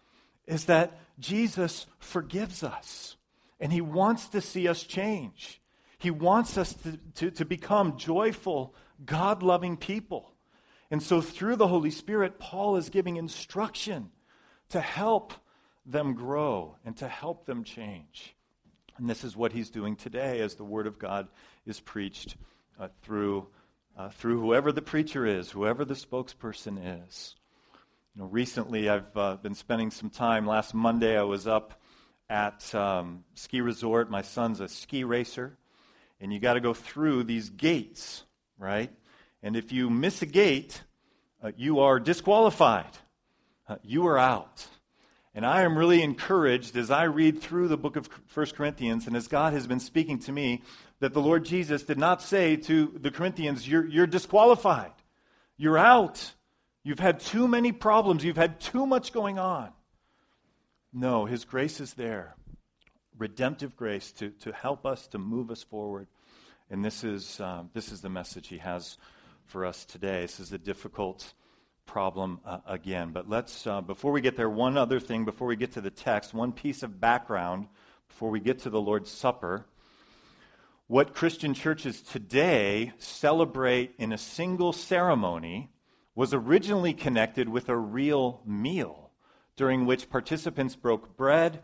is 0.47 0.65
that 0.65 0.99
Jesus 1.19 1.85
forgives 1.99 2.63
us 2.63 3.15
and 3.59 3.71
he 3.71 3.81
wants 3.81 4.29
to 4.29 4.41
see 4.41 4.67
us 4.67 4.83
change. 4.83 5.61
He 5.99 6.09
wants 6.09 6.57
us 6.57 6.73
to, 6.73 6.97
to, 7.15 7.31
to 7.31 7.45
become 7.45 7.97
joyful, 7.97 8.73
God 9.05 9.43
loving 9.43 9.77
people. 9.77 10.33
And 10.89 11.03
so, 11.03 11.21
through 11.21 11.57
the 11.57 11.67
Holy 11.67 11.91
Spirit, 11.91 12.39
Paul 12.39 12.77
is 12.77 12.89
giving 12.89 13.17
instruction 13.17 14.09
to 14.69 14.81
help 14.81 15.33
them 15.85 16.15
grow 16.15 16.77
and 16.83 16.97
to 16.97 17.07
help 17.07 17.45
them 17.45 17.63
change. 17.63 18.35
And 18.97 19.09
this 19.09 19.23
is 19.23 19.37
what 19.37 19.51
he's 19.51 19.69
doing 19.69 19.95
today 19.95 20.39
as 20.39 20.55
the 20.55 20.63
Word 20.63 20.87
of 20.87 20.97
God 20.97 21.27
is 21.65 21.79
preached 21.79 22.35
uh, 22.79 22.87
through, 23.01 23.47
uh, 23.97 24.09
through 24.09 24.39
whoever 24.39 24.71
the 24.71 24.81
preacher 24.81 25.25
is, 25.25 25.51
whoever 25.51 25.83
the 25.83 25.93
spokesperson 25.93 27.05
is. 27.05 27.35
You 28.15 28.21
know, 28.21 28.27
recently 28.27 28.89
I've 28.89 29.15
uh, 29.15 29.35
been 29.35 29.55
spending 29.55 29.91
some 29.91 30.09
time. 30.09 30.47
Last 30.47 30.73
Monday 30.73 31.17
I 31.17 31.23
was 31.23 31.45
up 31.45 31.81
at 32.29 32.73
um, 32.73 33.25
ski 33.33 33.61
resort. 33.61 34.09
My 34.09 34.21
son's 34.21 34.59
a 34.59 34.67
ski 34.67 35.03
racer, 35.03 35.57
and 36.21 36.31
you 36.31 36.39
got 36.39 36.53
to 36.53 36.61
go 36.61 36.73
through 36.73 37.23
these 37.23 37.49
gates, 37.49 38.23
right? 38.57 38.91
And 39.43 39.55
if 39.55 39.71
you 39.71 39.89
miss 39.89 40.21
a 40.21 40.25
gate, 40.25 40.81
uh, 41.43 41.51
you 41.57 41.79
are 41.79 41.99
disqualified. 41.99 42.97
Uh, 43.67 43.77
you 43.83 44.07
are 44.07 44.17
out. 44.17 44.65
And 45.35 45.45
I 45.45 45.61
am 45.61 45.77
really 45.77 46.01
encouraged 46.01 46.75
as 46.75 46.89
I 46.91 47.03
read 47.03 47.41
through 47.41 47.67
the 47.67 47.77
book 47.77 47.95
of 47.95 48.09
1 48.33 48.47
Corinthians 48.47 49.05
and 49.07 49.15
as 49.15 49.27
God 49.27 49.53
has 49.53 49.67
been 49.67 49.79
speaking 49.79 50.19
to 50.19 50.31
me 50.31 50.63
that 50.99 51.13
the 51.13 51.21
Lord 51.21 51.45
Jesus 51.45 51.83
did 51.83 51.97
not 51.97 52.21
say 52.21 52.55
to 52.57 52.97
the 52.99 53.11
Corinthians, 53.11 53.67
You're, 53.67 53.85
you're 53.85 54.07
disqualified. 54.07 54.91
You're 55.57 55.77
out. 55.77 56.33
You've 56.83 56.99
had 56.99 57.19
too 57.19 57.47
many 57.47 57.71
problems. 57.71 58.23
You've 58.23 58.37
had 58.37 58.59
too 58.59 58.85
much 58.85 59.11
going 59.13 59.39
on. 59.39 59.71
No, 60.93 61.25
His 61.25 61.45
grace 61.45 61.79
is 61.79 61.93
there. 61.93 62.35
Redemptive 63.17 63.75
grace 63.75 64.11
to, 64.13 64.29
to 64.41 64.51
help 64.51 64.85
us, 64.85 65.07
to 65.07 65.17
move 65.17 65.51
us 65.51 65.63
forward. 65.63 66.07
And 66.69 66.83
this 66.83 67.03
is, 67.03 67.39
um, 67.39 67.69
this 67.73 67.91
is 67.91 68.01
the 68.01 68.09
message 68.09 68.47
He 68.47 68.59
has 68.59 68.97
for 69.45 69.65
us 69.65 69.85
today. 69.85 70.21
This 70.21 70.39
is 70.39 70.53
a 70.53 70.57
difficult 70.57 71.33
problem 71.85 72.39
uh, 72.45 72.59
again. 72.67 73.11
But 73.11 73.27
let's, 73.27 73.65
uh, 73.65 73.81
before 73.81 74.11
we 74.11 74.21
get 74.21 74.37
there, 74.37 74.49
one 74.49 74.77
other 74.77 74.99
thing, 74.99 75.25
before 75.25 75.47
we 75.47 75.55
get 75.55 75.71
to 75.73 75.81
the 75.81 75.89
text, 75.89 76.33
one 76.33 76.51
piece 76.51 76.83
of 76.83 76.99
background 76.99 77.67
before 78.07 78.29
we 78.29 78.39
get 78.39 78.59
to 78.59 78.69
the 78.69 78.81
Lord's 78.81 79.09
Supper. 79.09 79.65
What 80.89 81.13
Christian 81.13 81.53
churches 81.53 82.01
today 82.01 82.93
celebrate 82.97 83.93
in 83.99 84.11
a 84.11 84.17
single 84.17 84.73
ceremony 84.73 85.69
was 86.15 86.33
originally 86.33 86.95
connected 86.95 87.47
with 87.47 87.69
a 87.69 87.77
real 87.77 88.41
meal 88.43 89.11
during 89.55 89.85
which 89.85 90.09
participants 90.09 90.75
broke 90.75 91.15
bread, 91.15 91.61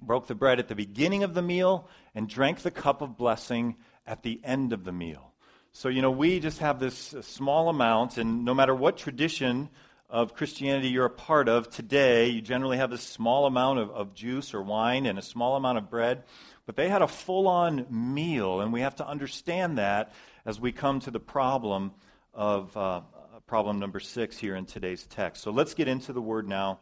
broke 0.00 0.28
the 0.28 0.34
bread 0.34 0.58
at 0.58 0.68
the 0.68 0.74
beginning 0.74 1.22
of 1.22 1.34
the 1.34 1.42
meal, 1.42 1.90
and 2.14 2.26
drank 2.26 2.60
the 2.60 2.70
cup 2.70 3.02
of 3.02 3.18
blessing 3.18 3.76
at 4.06 4.22
the 4.22 4.40
end 4.42 4.72
of 4.72 4.84
the 4.84 4.92
meal. 4.92 5.34
So, 5.72 5.90
you 5.90 6.00
know, 6.00 6.10
we 6.10 6.40
just 6.40 6.60
have 6.60 6.80
this 6.80 7.14
small 7.20 7.68
amount, 7.68 8.16
and 8.16 8.46
no 8.46 8.54
matter 8.54 8.74
what 8.74 8.96
tradition 8.96 9.68
of 10.08 10.34
Christianity 10.34 10.88
you're 10.88 11.04
a 11.04 11.10
part 11.10 11.50
of 11.50 11.68
today, 11.68 12.28
you 12.28 12.40
generally 12.40 12.76
have 12.78 12.90
this 12.90 13.02
small 13.02 13.44
amount 13.44 13.80
of, 13.80 13.90
of 13.90 14.14
juice 14.14 14.54
or 14.54 14.62
wine 14.62 15.04
and 15.04 15.18
a 15.18 15.22
small 15.22 15.56
amount 15.56 15.76
of 15.76 15.90
bread. 15.90 16.22
But 16.66 16.76
they 16.76 16.88
had 16.88 17.02
a 17.02 17.08
full 17.08 17.46
on 17.46 17.86
meal, 17.90 18.60
and 18.60 18.72
we 18.72 18.80
have 18.80 18.96
to 18.96 19.06
understand 19.06 19.78
that 19.78 20.12
as 20.46 20.58
we 20.58 20.72
come 20.72 21.00
to 21.00 21.10
the 21.10 21.20
problem 21.20 21.92
of 22.32 22.76
uh, 22.76 23.02
problem 23.46 23.78
number 23.78 24.00
six 24.00 24.38
here 24.38 24.56
in 24.56 24.64
today's 24.64 25.06
text. 25.06 25.42
So 25.42 25.50
let's 25.50 25.74
get 25.74 25.86
into 25.86 26.12
the 26.12 26.22
word 26.22 26.48
now 26.48 26.80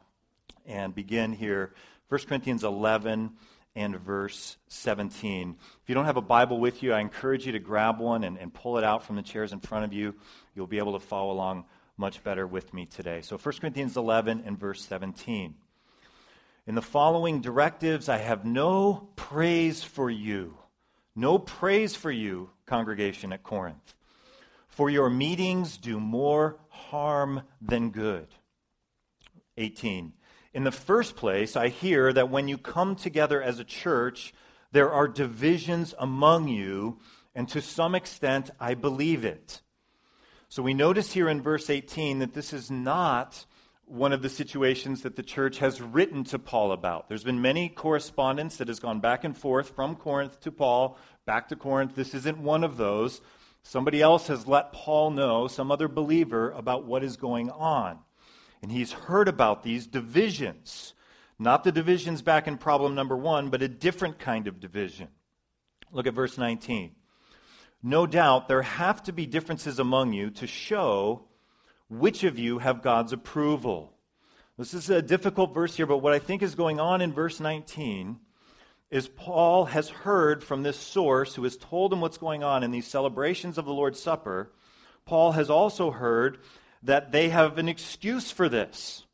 and 0.65 0.95
begin 0.95 1.33
here. 1.33 1.75
1 2.09 2.21
Corinthians 2.29 2.63
11 2.63 3.33
and 3.75 3.99
verse 3.99 4.57
17. 4.69 5.57
If 5.83 5.89
you 5.89 5.95
don't 5.95 6.05
have 6.05 6.17
a 6.17 6.23
Bible 6.23 6.61
with 6.61 6.83
you, 6.83 6.93
I 6.93 7.01
encourage 7.01 7.47
you 7.47 7.53
to 7.53 7.59
grab 7.59 7.99
one 7.99 8.23
and, 8.23 8.39
and 8.39 8.53
pull 8.53 8.79
it 8.79 8.85
out 8.85 9.05
from 9.05 9.17
the 9.17 9.23
chairs 9.23 9.53
in 9.53 9.61
front 9.61 9.85
of 9.85 9.93
you. 9.93 10.15
You'll 10.55 10.67
be 10.67 10.79
able 10.79 10.93
to 10.93 11.05
follow 11.05 11.33
along 11.33 11.65
much 11.97 12.23
better 12.23 12.47
with 12.47 12.73
me 12.73 12.87
today. 12.87 13.23
So 13.23 13.37
1 13.37 13.55
Corinthians 13.61 13.97
11 13.97 14.45
and 14.47 14.59
verse 14.59 14.85
17. 14.85 15.55
In 16.65 16.77
the 16.77 16.83
following 16.83 17.41
directives, 17.41 18.09
I 18.09 18.19
have 18.19 18.45
no 18.45 19.09
praise 19.17 19.83
for 19.83 20.09
you. 20.09 20.59
No 21.17 21.37
praise 21.39 21.97
for 21.97 22.11
you, 22.11 22.51
congregation 22.67 23.33
at 23.33 23.43
Corinth. 23.43 23.95
For 24.69 24.89
your 24.89 25.11
meetings 25.11 25.77
do 25.77 25.99
more 25.99 26.61
harm 26.69 27.43
than 27.61 27.91
good. 27.91 28.29
18. 29.57 30.13
In 30.55 30.63
the 30.63 30.71
first 30.71 31.17
place, 31.17 31.57
I 31.57 31.69
hear 31.69 32.13
that 32.13 32.31
when 32.31 32.47
you 32.47 32.59
come 32.59 32.95
together 32.95 33.43
as 33.43 33.59
a 33.59 33.65
church, 33.65 34.33
there 34.71 34.91
are 34.93 35.09
divisions 35.09 35.95
among 35.99 36.47
you, 36.47 37.01
and 37.35 37.49
to 37.49 37.61
some 37.61 37.97
extent, 37.97 38.51
I 38.61 38.75
believe 38.75 39.25
it. 39.25 39.63
So 40.49 40.63
we 40.63 40.75
notice 40.75 41.13
here 41.13 41.29
in 41.29 41.43
verse 41.43 41.69
18 41.69 42.21
that 42.21 42.35
this 42.35 42.53
is 42.53 42.71
not 42.71 43.47
one 43.87 44.13
of 44.13 44.23
the 44.23 44.29
situations 44.29 45.03
that 45.03 45.17
the 45.17 45.23
church 45.23 45.59
has 45.59 45.81
written 45.81 46.25
to 46.25 46.39
Paul 46.39 46.73
about. 46.73 47.09
There's 47.09 47.25
been 47.25 47.43
many 47.43 47.69
correspondence 47.69 48.57
that 48.57 48.69
has 48.69 48.81
gone 48.81 49.01
back 49.01 49.25
and 49.25 49.37
forth 49.37 49.75
from 49.75 49.97
Corinth 49.97 50.41
to 50.41 50.53
Paul, 50.53 50.99
back 51.27 51.49
to 51.49 51.57
Corinth. 51.57 51.95
This 51.95 52.15
isn't 52.15 52.39
one 52.39 52.65
of 52.65 52.77
those. 52.77 53.21
Somebody 53.63 54.01
else 54.01 54.27
has 54.29 54.47
let 54.47 54.73
Paul 54.73 55.11
know, 55.11 55.47
some 55.47 55.71
other 55.71 55.89
believer, 55.89 56.51
about 56.53 56.85
what 56.85 57.05
is 57.05 57.17
going 57.17 57.51
on. 57.51 57.99
And 58.63 58.73
he's 58.73 58.93
heard 58.93 59.29
about 59.29 59.63
these 59.63 59.87
divisions. 59.87 60.95
Not 61.39 61.65
the 61.65 61.73
divisions 61.73 62.23
back 62.23 62.47
in 62.47 62.59
problem 62.59 62.95
number 62.95 63.17
one, 63.17 63.51
but 63.51 63.63
a 63.63 63.69
different 63.69 64.19
kind 64.19 64.47
of 64.47 64.61
division. 64.61 65.09
Look 65.91 66.07
at 66.07 66.15
verse 66.15 66.39
19. 66.39 66.93
No 67.83 68.07
doubt 68.07 68.47
there 68.47 68.63
have 68.63 69.03
to 69.05 69.13
be 69.13 69.27
differences 69.27 69.79
among 69.79 70.13
you 70.13 70.31
to 70.31 70.47
show 70.47 71.25
which 71.93 72.25
of 72.25 72.39
you 72.39 72.59
have 72.59 72.83
God's 72.83 73.13
approval. 73.13 73.93
This 74.57 74.73
is 74.73 74.89
a 74.89 75.03
difficult 75.03 75.53
verse 75.53 75.77
here, 75.77 75.87
but 75.87 75.99
what 75.99 76.15
I 76.15 76.19
think 76.19 76.43
is 76.43 76.55
going 76.55 76.81
on 76.81 77.03
in 77.03 77.13
verse 77.13 77.39
19 77.39 78.19
is 78.91 79.09
Paul 79.09 79.67
has 79.67 79.91
heard 79.91 80.43
from 80.43 80.63
this 80.63 80.79
source 80.79 81.35
who 81.35 81.45
has 81.45 81.57
told 81.59 81.93
him 81.93 82.01
what's 82.01 82.17
going 82.17 82.43
on 82.43 82.63
in 82.63 82.71
these 82.71 82.87
celebrations 82.87 83.59
of 83.59 83.67
the 83.67 83.75
Lord's 83.75 84.01
Supper. 84.01 84.53
Paul 85.05 85.33
has 85.33 85.51
also 85.51 85.91
heard 85.91 86.39
that 86.83 87.13
they 87.13 87.29
have 87.29 87.59
an 87.59 87.69
excuse 87.69 88.31
for 88.31 88.49
this. 88.49 89.05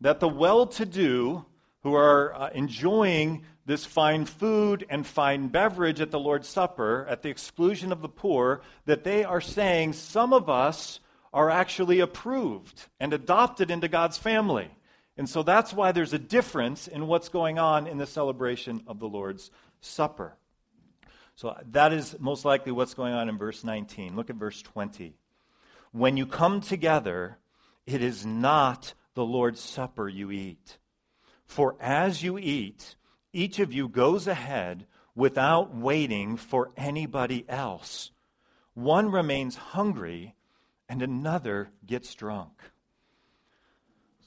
That 0.00 0.20
the 0.20 0.28
well 0.28 0.66
to 0.66 0.86
do 0.86 1.44
who 1.82 1.94
are 1.94 2.34
uh, 2.34 2.50
enjoying 2.50 3.44
this 3.66 3.84
fine 3.84 4.26
food 4.26 4.86
and 4.88 5.04
fine 5.04 5.48
beverage 5.48 6.00
at 6.00 6.12
the 6.12 6.20
Lord's 6.20 6.48
Supper 6.48 7.04
at 7.08 7.22
the 7.22 7.30
exclusion 7.30 7.90
of 7.90 8.00
the 8.00 8.08
poor, 8.08 8.62
that 8.86 9.02
they 9.02 9.24
are 9.24 9.40
saying 9.40 9.94
some 9.94 10.32
of 10.32 10.48
us 10.48 11.00
are 11.32 11.50
actually 11.50 12.00
approved 12.00 12.88
and 13.00 13.12
adopted 13.12 13.70
into 13.70 13.88
God's 13.88 14.18
family. 14.18 14.70
And 15.16 15.28
so 15.28 15.42
that's 15.42 15.72
why 15.72 15.92
there's 15.92 16.12
a 16.12 16.18
difference 16.18 16.88
in 16.88 17.06
what's 17.06 17.28
going 17.28 17.58
on 17.58 17.86
in 17.86 17.98
the 17.98 18.06
celebration 18.06 18.82
of 18.86 18.98
the 18.98 19.08
Lord's 19.08 19.50
Supper. 19.80 20.36
So 21.34 21.56
that 21.70 21.92
is 21.92 22.16
most 22.18 22.44
likely 22.44 22.72
what's 22.72 22.94
going 22.94 23.14
on 23.14 23.28
in 23.28 23.38
verse 23.38 23.64
19. 23.64 24.16
Look 24.16 24.30
at 24.30 24.36
verse 24.36 24.62
20. 24.62 25.14
When 25.92 26.16
you 26.16 26.26
come 26.26 26.60
together, 26.60 27.38
it 27.86 28.02
is 28.02 28.24
not 28.24 28.94
the 29.14 29.24
Lord's 29.24 29.60
Supper 29.60 30.08
you 30.08 30.30
eat. 30.30 30.78
For 31.44 31.76
as 31.80 32.22
you 32.22 32.38
eat, 32.38 32.96
each 33.32 33.58
of 33.58 33.72
you 33.72 33.88
goes 33.88 34.26
ahead 34.26 34.86
without 35.14 35.74
waiting 35.74 36.36
for 36.36 36.70
anybody 36.76 37.44
else. 37.48 38.10
One 38.74 39.10
remains 39.10 39.56
hungry 39.56 40.34
and 40.92 41.00
another 41.00 41.70
gets 41.86 42.14
drunk. 42.14 42.52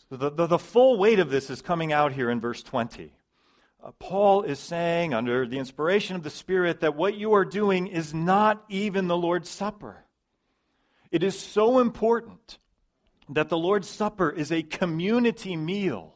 So 0.10 0.18
the, 0.18 0.32
the, 0.32 0.48
the, 0.48 0.58
full 0.58 0.98
weight 0.98 1.20
of 1.20 1.30
this 1.30 1.52
is 1.52 1.62
coming 1.62 1.94
out 1.94 2.12
here 2.12 2.32
in 2.32 2.42
verse 2.42 2.64
20. 2.64 3.14
Uh, 3.84 3.92
Paul 4.00 4.42
is 4.42 4.58
saying, 4.58 5.14
under 5.14 5.46
the 5.46 5.60
inspiration 5.60 6.16
of 6.16 6.24
the 6.24 6.32
Spirit, 6.32 6.80
that 6.80 6.96
what 6.96 7.16
you 7.18 7.34
are 7.34 7.46
doing 7.46 7.86
is 7.86 8.16
not 8.16 8.66
even 8.68 9.08
the 9.08 9.16
Lord's 9.16 9.48
Supper. 9.48 10.06
It 11.12 11.22
is 11.22 11.38
so 11.38 11.78
important 11.78 12.58
that 13.30 13.50
the 13.50 13.60
Lord's 13.60 13.88
Supper 13.88 14.32
is 14.32 14.52
a 14.52 14.64
community 14.64 15.56
meal, 15.56 16.16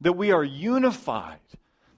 that 0.00 0.12
we 0.12 0.30
are 0.30 0.44
unified, 0.44 1.40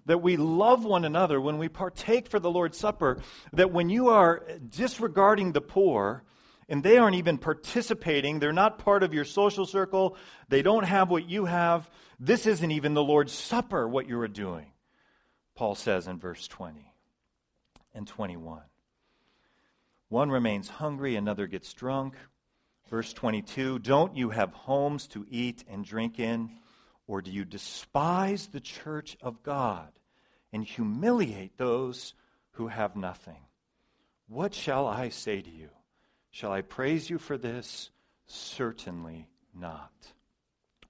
that 0.06 0.22
we 0.22 0.38
love 0.38 0.86
one 0.86 1.04
another 1.04 1.42
when 1.42 1.58
we 1.58 1.68
partake 1.68 2.26
for 2.26 2.40
the 2.40 2.50
Lord's 2.50 2.78
Supper, 2.78 3.18
that 3.52 3.70
when 3.70 3.90
you 3.90 4.08
are 4.08 4.46
disregarding 4.70 5.52
the 5.52 5.60
poor, 5.60 6.24
and 6.72 6.82
they 6.82 6.96
aren't 6.96 7.16
even 7.16 7.36
participating, 7.36 8.38
they're 8.38 8.50
not 8.50 8.78
part 8.78 9.02
of 9.02 9.12
your 9.12 9.26
social 9.26 9.66
circle, 9.66 10.16
they 10.48 10.62
don't 10.62 10.84
have 10.84 11.10
what 11.10 11.28
you 11.28 11.44
have, 11.44 11.88
this 12.18 12.46
isn't 12.46 12.70
even 12.70 12.94
the 12.94 13.02
Lord's 13.02 13.34
Supper 13.34 13.86
what 13.86 14.08
you 14.08 14.18
are 14.20 14.26
doing, 14.26 14.72
Paul 15.54 15.74
says 15.74 16.08
in 16.08 16.18
verse 16.18 16.48
20 16.48 16.90
and 17.94 18.08
21. 18.08 18.62
One 20.08 20.30
remains 20.30 20.70
hungry, 20.70 21.14
another 21.14 21.46
gets 21.46 21.74
drunk. 21.74 22.14
Verse 22.88 23.12
22 23.12 23.78
Don't 23.78 24.16
you 24.16 24.30
have 24.30 24.54
homes 24.54 25.06
to 25.08 25.26
eat 25.28 25.64
and 25.68 25.84
drink 25.84 26.18
in? 26.18 26.52
Or 27.06 27.20
do 27.20 27.30
you 27.30 27.44
despise 27.44 28.46
the 28.46 28.60
church 28.60 29.18
of 29.20 29.42
God 29.42 29.90
and 30.54 30.64
humiliate 30.64 31.58
those 31.58 32.14
who 32.52 32.68
have 32.68 32.96
nothing? 32.96 33.44
What 34.26 34.54
shall 34.54 34.86
I 34.86 35.10
say 35.10 35.42
to 35.42 35.50
you? 35.50 35.68
Shall 36.32 36.50
I 36.50 36.62
praise 36.62 37.10
you 37.10 37.18
for 37.18 37.36
this? 37.36 37.90
Certainly 38.26 39.28
not. 39.54 39.92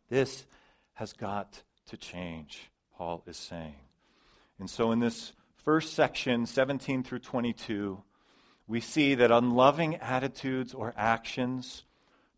This 0.09 0.47
has 0.95 1.13
got 1.13 1.63
to 1.87 1.97
change, 1.97 2.71
Paul 2.97 3.25
is 3.27 3.37
saying. 3.37 3.75
And 4.61 4.71
so, 4.71 4.93
in 4.93 5.01
this 5.01 5.33
first 5.57 5.95
section, 5.95 6.47
17 6.47 7.03
through 7.03 7.19
22, 7.19 8.01
we 8.69 8.81
see 8.81 9.17
that 9.17 9.33
unloving 9.33 9.97
attitudes 9.97 10.73
or 10.73 10.95
actions 10.97 11.83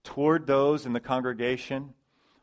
toward 0.02 0.46
those 0.46 0.86
in 0.86 0.94
the 0.94 1.00
congregation 1.00 1.92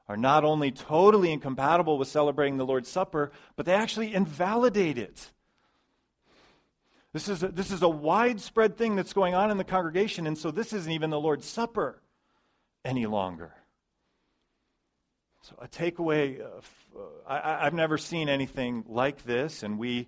are 0.08 0.18
not 0.18 0.44
only 0.44 0.72
totally 0.72 1.32
incompatible 1.32 1.98
with 1.98 2.08
celebrating 2.08 2.58
the 2.58 2.66
Lord's 2.66 2.90
Supper, 2.90 3.32
but 3.56 3.66
they 3.66 3.74
actually 3.74 4.14
invalidate 4.14 5.00
it. 5.00 5.32
This 7.14 7.28
is, 7.28 7.44
a, 7.44 7.50
this 7.50 7.72
is 7.72 7.82
a 7.82 7.90
widespread 7.90 8.78
thing 8.78 8.96
that's 8.96 9.12
going 9.12 9.34
on 9.36 9.52
in 9.52 9.58
the 9.58 9.66
congregation, 9.66 10.28
and 10.28 10.38
so 10.38 10.50
this 10.50 10.72
isn't 10.72 10.92
even 10.92 11.10
the 11.10 11.20
Lord's 11.20 11.46
Supper 11.46 12.02
any 12.86 13.06
longer. 13.06 13.54
So, 15.42 15.56
a 15.60 15.68
takeaway 15.68 16.42
uh, 16.42 17.02
I, 17.28 17.64
have 17.64 17.74
never 17.74 17.98
seen 17.98 18.30
anything 18.30 18.86
like 18.88 19.24
this, 19.26 19.64
and 19.64 19.78
we, 19.78 20.08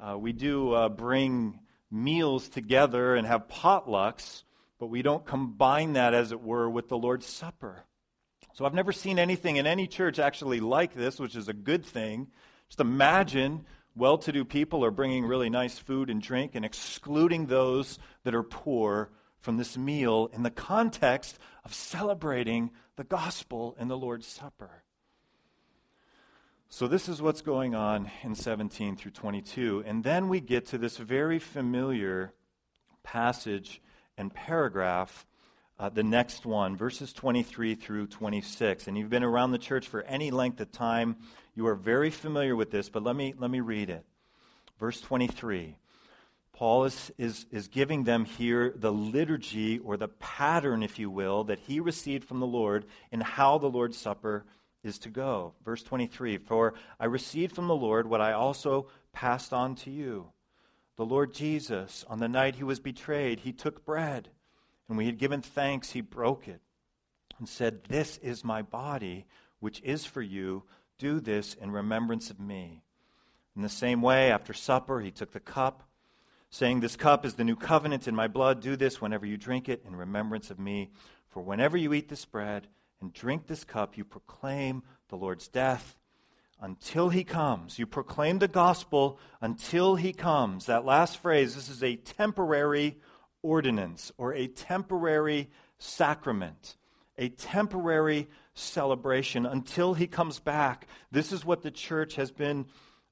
uh, 0.00 0.16
we 0.16 0.32
do 0.32 0.72
uh, 0.72 0.88
bring 0.88 1.58
meals 1.90 2.48
together 2.48 3.16
and 3.16 3.26
have 3.26 3.48
potlucks, 3.48 4.44
but 4.78 4.86
we 4.86 5.02
don't 5.02 5.26
combine 5.26 5.94
that, 5.94 6.14
as 6.14 6.32
it 6.32 6.40
were, 6.40 6.70
with 6.70 6.88
the 6.88 6.96
Lord's 6.96 7.26
Supper. 7.26 7.84
So, 8.54 8.64
I've 8.64 8.72
never 8.72 8.92
seen 8.92 9.18
anything 9.18 9.56
in 9.56 9.66
any 9.66 9.86
church 9.86 10.18
actually 10.18 10.60
like 10.60 10.94
this, 10.94 11.18
which 11.18 11.36
is 11.36 11.48
a 11.48 11.52
good 11.52 11.84
thing. 11.84 12.28
Just 12.68 12.80
imagine 12.80 13.66
well 13.96 14.18
to 14.18 14.32
do 14.32 14.44
people 14.44 14.84
are 14.84 14.90
bringing 14.90 15.24
really 15.24 15.50
nice 15.50 15.78
food 15.78 16.10
and 16.10 16.22
drink 16.22 16.54
and 16.54 16.64
excluding 16.64 17.46
those 17.46 17.98
that 18.24 18.34
are 18.34 18.42
poor 18.42 19.10
from 19.40 19.56
this 19.56 19.76
meal 19.76 20.30
in 20.32 20.42
the 20.42 20.50
context 20.50 21.38
of 21.64 21.74
celebrating 21.74 22.70
the 22.96 23.04
gospel 23.04 23.76
in 23.78 23.88
the 23.88 23.96
Lord's 23.96 24.26
Supper. 24.26 24.84
So, 26.72 26.86
this 26.86 27.08
is 27.08 27.20
what's 27.20 27.42
going 27.42 27.74
on 27.74 28.10
in 28.22 28.36
17 28.36 28.96
through 28.96 29.10
22. 29.10 29.82
And 29.84 30.04
then 30.04 30.28
we 30.28 30.40
get 30.40 30.66
to 30.66 30.78
this 30.78 30.98
very 30.98 31.40
familiar 31.40 32.32
passage 33.02 33.82
and 34.16 34.32
paragraph, 34.32 35.26
uh, 35.80 35.88
the 35.88 36.02
next 36.02 36.44
one, 36.44 36.76
verses 36.76 37.10
23 37.14 37.74
through 37.74 38.06
26. 38.06 38.86
And 38.86 38.98
you've 38.98 39.08
been 39.08 39.24
around 39.24 39.52
the 39.52 39.58
church 39.58 39.88
for 39.88 40.02
any 40.02 40.30
length 40.30 40.60
of 40.60 40.70
time. 40.70 41.16
You 41.54 41.66
are 41.68 41.74
very 41.74 42.10
familiar 42.10 42.54
with 42.54 42.70
this, 42.70 42.90
but 42.90 43.02
let 43.02 43.16
me, 43.16 43.32
let 43.38 43.50
me 43.50 43.60
read 43.60 43.88
it. 43.88 44.04
Verse 44.78 45.00
23. 45.00 45.78
Paul 46.52 46.84
is, 46.84 47.10
is, 47.16 47.46
is 47.50 47.68
giving 47.68 48.04
them 48.04 48.26
here 48.26 48.74
the 48.76 48.92
liturgy 48.92 49.78
or 49.78 49.96
the 49.96 50.08
pattern, 50.08 50.82
if 50.82 50.98
you 50.98 51.08
will, 51.08 51.44
that 51.44 51.60
he 51.60 51.80
received 51.80 52.24
from 52.24 52.40
the 52.40 52.46
Lord 52.46 52.84
in 53.10 53.22
how 53.22 53.56
the 53.56 53.70
Lord's 53.70 53.96
Supper 53.96 54.44
is 54.84 54.98
to 54.98 55.08
go. 55.08 55.54
Verse 55.64 55.82
23 55.82 56.36
For 56.36 56.74
I 56.98 57.06
received 57.06 57.54
from 57.54 57.68
the 57.68 57.74
Lord 57.74 58.06
what 58.06 58.20
I 58.20 58.32
also 58.32 58.88
passed 59.14 59.54
on 59.54 59.76
to 59.76 59.90
you. 59.90 60.26
The 60.96 61.06
Lord 61.06 61.32
Jesus, 61.32 62.04
on 62.06 62.18
the 62.18 62.28
night 62.28 62.56
he 62.56 62.64
was 62.64 62.80
betrayed, 62.80 63.40
he 63.40 63.54
took 63.54 63.86
bread, 63.86 64.28
and 64.90 64.96
when 64.96 65.04
he 65.04 65.12
had 65.12 65.20
given 65.20 65.40
thanks, 65.40 65.92
he 65.92 66.00
broke 66.00 66.48
it 66.48 66.60
and 67.38 67.48
said, 67.48 67.84
This 67.84 68.18
is 68.18 68.44
my 68.44 68.60
body, 68.60 69.24
which 69.60 69.80
is 69.84 70.04
for 70.04 70.20
you. 70.20 70.64
Do 70.98 71.20
this 71.20 71.54
in 71.54 71.70
remembrance 71.70 72.28
of 72.28 72.40
me. 72.40 72.82
In 73.54 73.62
the 73.62 73.68
same 73.68 74.02
way, 74.02 74.32
after 74.32 74.52
supper, 74.52 75.00
he 75.00 75.12
took 75.12 75.30
the 75.30 75.38
cup, 75.38 75.84
saying, 76.50 76.80
This 76.80 76.96
cup 76.96 77.24
is 77.24 77.34
the 77.34 77.44
new 77.44 77.54
covenant 77.54 78.08
in 78.08 78.16
my 78.16 78.26
blood. 78.26 78.60
Do 78.60 78.74
this 78.74 79.00
whenever 79.00 79.24
you 79.24 79.36
drink 79.36 79.68
it 79.68 79.84
in 79.86 79.94
remembrance 79.94 80.50
of 80.50 80.58
me. 80.58 80.90
For 81.28 81.40
whenever 81.40 81.76
you 81.76 81.94
eat 81.94 82.08
this 82.08 82.24
bread 82.24 82.66
and 83.00 83.12
drink 83.12 83.46
this 83.46 83.62
cup, 83.62 83.96
you 83.96 84.04
proclaim 84.04 84.82
the 85.08 85.16
Lord's 85.16 85.46
death 85.46 86.00
until 86.60 87.10
he 87.10 87.22
comes. 87.22 87.78
You 87.78 87.86
proclaim 87.86 88.40
the 88.40 88.48
gospel 88.48 89.20
until 89.40 89.94
he 89.94 90.12
comes. 90.12 90.66
That 90.66 90.84
last 90.84 91.18
phrase, 91.18 91.54
this 91.54 91.68
is 91.68 91.84
a 91.84 91.94
temporary 91.94 92.96
ordinance 93.42 94.12
or 94.18 94.34
a 94.34 94.46
temporary 94.46 95.50
sacrament, 95.78 96.76
a 97.18 97.28
temporary 97.28 98.28
celebration 98.54 99.46
until 99.46 99.94
he 99.94 100.06
comes 100.06 100.38
back. 100.38 100.86
This 101.10 101.32
is 101.32 101.44
what 101.44 101.62
the 101.62 101.70
church 101.70 102.16
has 102.16 102.30
been 102.30 102.66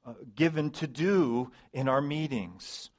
uh, 0.07 0.15
given 0.35 0.71
to 0.71 0.87
do 0.87 1.51
in 1.73 1.89
our 1.89 2.01
meetings 2.01 2.91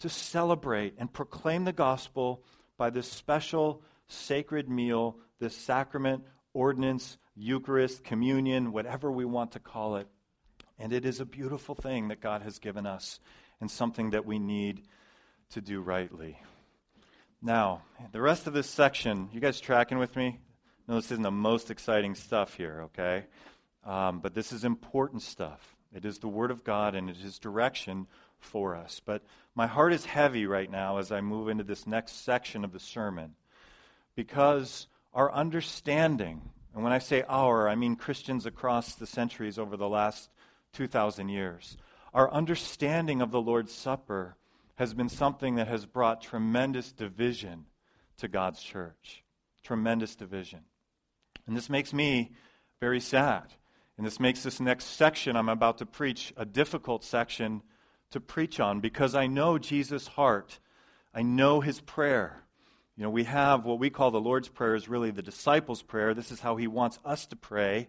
to 0.00 0.08
celebrate 0.08 0.94
and 0.98 1.12
proclaim 1.12 1.64
the 1.64 1.72
gospel 1.72 2.42
by 2.76 2.90
this 2.90 3.10
special 3.10 3.82
sacred 4.06 4.68
meal, 4.68 5.16
this 5.38 5.56
sacrament, 5.56 6.24
ordinance, 6.54 7.18
Eucharist, 7.36 8.04
communion, 8.04 8.72
whatever 8.72 9.10
we 9.10 9.24
want 9.24 9.52
to 9.52 9.60
call 9.60 9.96
it. 9.96 10.08
And 10.78 10.92
it 10.92 11.04
is 11.04 11.20
a 11.20 11.26
beautiful 11.26 11.74
thing 11.74 12.08
that 12.08 12.20
God 12.20 12.42
has 12.42 12.58
given 12.58 12.86
us 12.86 13.20
and 13.60 13.70
something 13.70 14.10
that 14.10 14.26
we 14.26 14.38
need 14.38 14.82
to 15.50 15.60
do 15.60 15.80
rightly. 15.80 16.38
Now, 17.40 17.82
the 18.10 18.20
rest 18.20 18.48
of 18.48 18.52
this 18.52 18.68
section, 18.68 19.28
you 19.32 19.38
guys 19.38 19.60
tracking 19.60 19.98
with 19.98 20.16
me? 20.16 20.40
No, 20.88 20.96
this 20.96 21.12
isn't 21.12 21.22
the 21.22 21.30
most 21.30 21.70
exciting 21.70 22.16
stuff 22.16 22.54
here, 22.54 22.86
okay? 22.86 23.26
Um, 23.84 24.18
but 24.18 24.34
this 24.34 24.52
is 24.52 24.64
important 24.64 25.22
stuff. 25.22 25.76
It 25.94 26.04
is 26.04 26.18
the 26.18 26.28
Word 26.28 26.50
of 26.50 26.64
God 26.64 26.96
and 26.96 27.08
it 27.08 27.16
is 27.24 27.38
direction 27.38 28.08
for 28.40 28.74
us. 28.74 29.00
But 29.04 29.22
my 29.54 29.68
heart 29.68 29.92
is 29.92 30.04
heavy 30.04 30.46
right 30.46 30.70
now 30.70 30.98
as 30.98 31.12
I 31.12 31.20
move 31.20 31.48
into 31.48 31.62
this 31.62 31.86
next 31.86 32.24
section 32.24 32.64
of 32.64 32.72
the 32.72 32.80
sermon 32.80 33.34
because 34.16 34.88
our 35.14 35.32
understanding, 35.32 36.42
and 36.74 36.82
when 36.82 36.92
I 36.92 36.98
say 36.98 37.22
our, 37.28 37.68
I 37.68 37.76
mean 37.76 37.94
Christians 37.94 38.46
across 38.46 38.94
the 38.94 39.06
centuries 39.06 39.60
over 39.60 39.76
the 39.76 39.88
last 39.88 40.28
2,000 40.72 41.28
years, 41.28 41.76
our 42.12 42.30
understanding 42.32 43.22
of 43.22 43.30
the 43.30 43.40
Lord's 43.40 43.72
Supper 43.72 44.36
has 44.78 44.94
been 44.94 45.08
something 45.08 45.56
that 45.56 45.66
has 45.66 45.86
brought 45.86 46.22
tremendous 46.22 46.92
division 46.92 47.66
to 48.16 48.28
God's 48.28 48.62
church. 48.62 49.24
Tremendous 49.64 50.14
division. 50.14 50.60
And 51.48 51.56
this 51.56 51.68
makes 51.68 51.92
me 51.92 52.30
very 52.80 53.00
sad. 53.00 53.42
And 53.96 54.06
this 54.06 54.20
makes 54.20 54.44
this 54.44 54.60
next 54.60 54.84
section 54.84 55.34
I'm 55.34 55.48
about 55.48 55.78
to 55.78 55.86
preach 55.86 56.32
a 56.36 56.44
difficult 56.44 57.02
section 57.02 57.62
to 58.12 58.20
preach 58.20 58.60
on 58.60 58.78
because 58.78 59.16
I 59.16 59.26
know 59.26 59.58
Jesus' 59.58 60.06
heart. 60.06 60.60
I 61.12 61.22
know 61.22 61.60
his 61.60 61.80
prayer. 61.80 62.44
You 62.96 63.02
know, 63.02 63.10
we 63.10 63.24
have 63.24 63.64
what 63.64 63.80
we 63.80 63.90
call 63.90 64.12
the 64.12 64.20
Lord's 64.20 64.48
Prayer 64.48 64.76
is 64.76 64.88
really 64.88 65.10
the 65.10 65.22
disciples' 65.22 65.82
prayer. 65.82 66.14
This 66.14 66.30
is 66.30 66.38
how 66.38 66.54
he 66.54 66.68
wants 66.68 67.00
us 67.04 67.26
to 67.26 67.36
pray, 67.36 67.88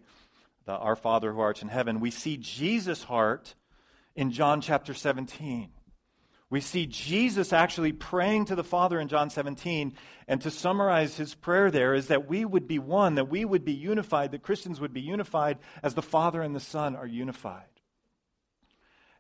the 0.66 0.74
Our 0.74 0.96
Father 0.96 1.34
who 1.34 1.40
art 1.40 1.62
in 1.62 1.68
heaven. 1.68 2.00
We 2.00 2.10
see 2.10 2.36
Jesus' 2.36 3.04
heart 3.04 3.54
in 4.16 4.32
John 4.32 4.60
chapter 4.62 4.96
17. 4.96 5.70
We 6.50 6.62
see 6.62 6.88
Jesus 6.88 7.54
actually 7.54 7.92
praying 7.92 8.46
to 8.46 8.56
the 8.56 8.64
Father 8.64 9.00
in 9.00 9.08
John 9.08 9.30
17. 9.30 9.94
And 10.28 10.42
to 10.42 10.50
summarize 10.50 11.18
his 11.18 11.36
prayer 11.36 11.70
there 11.70 11.94
is 11.94 12.08
that 12.08 12.28
we 12.28 12.44
would 12.44 12.68
be 12.68 12.80
one, 12.80 13.16
that 13.16 13.30
we 13.30 13.46
would 13.46 13.64
be 13.64 13.74
unified, 13.74 14.32
that 14.32 14.42
Christians 14.42 14.80
would 14.80 14.94
be 14.94 15.02
unified 15.02 15.60
as 15.84 15.94
the 15.94 16.02
Father 16.02 16.42
and 16.42 16.56
the 16.56 16.60
Son 16.60 16.96
are 16.96 17.08
unified. 17.08 17.64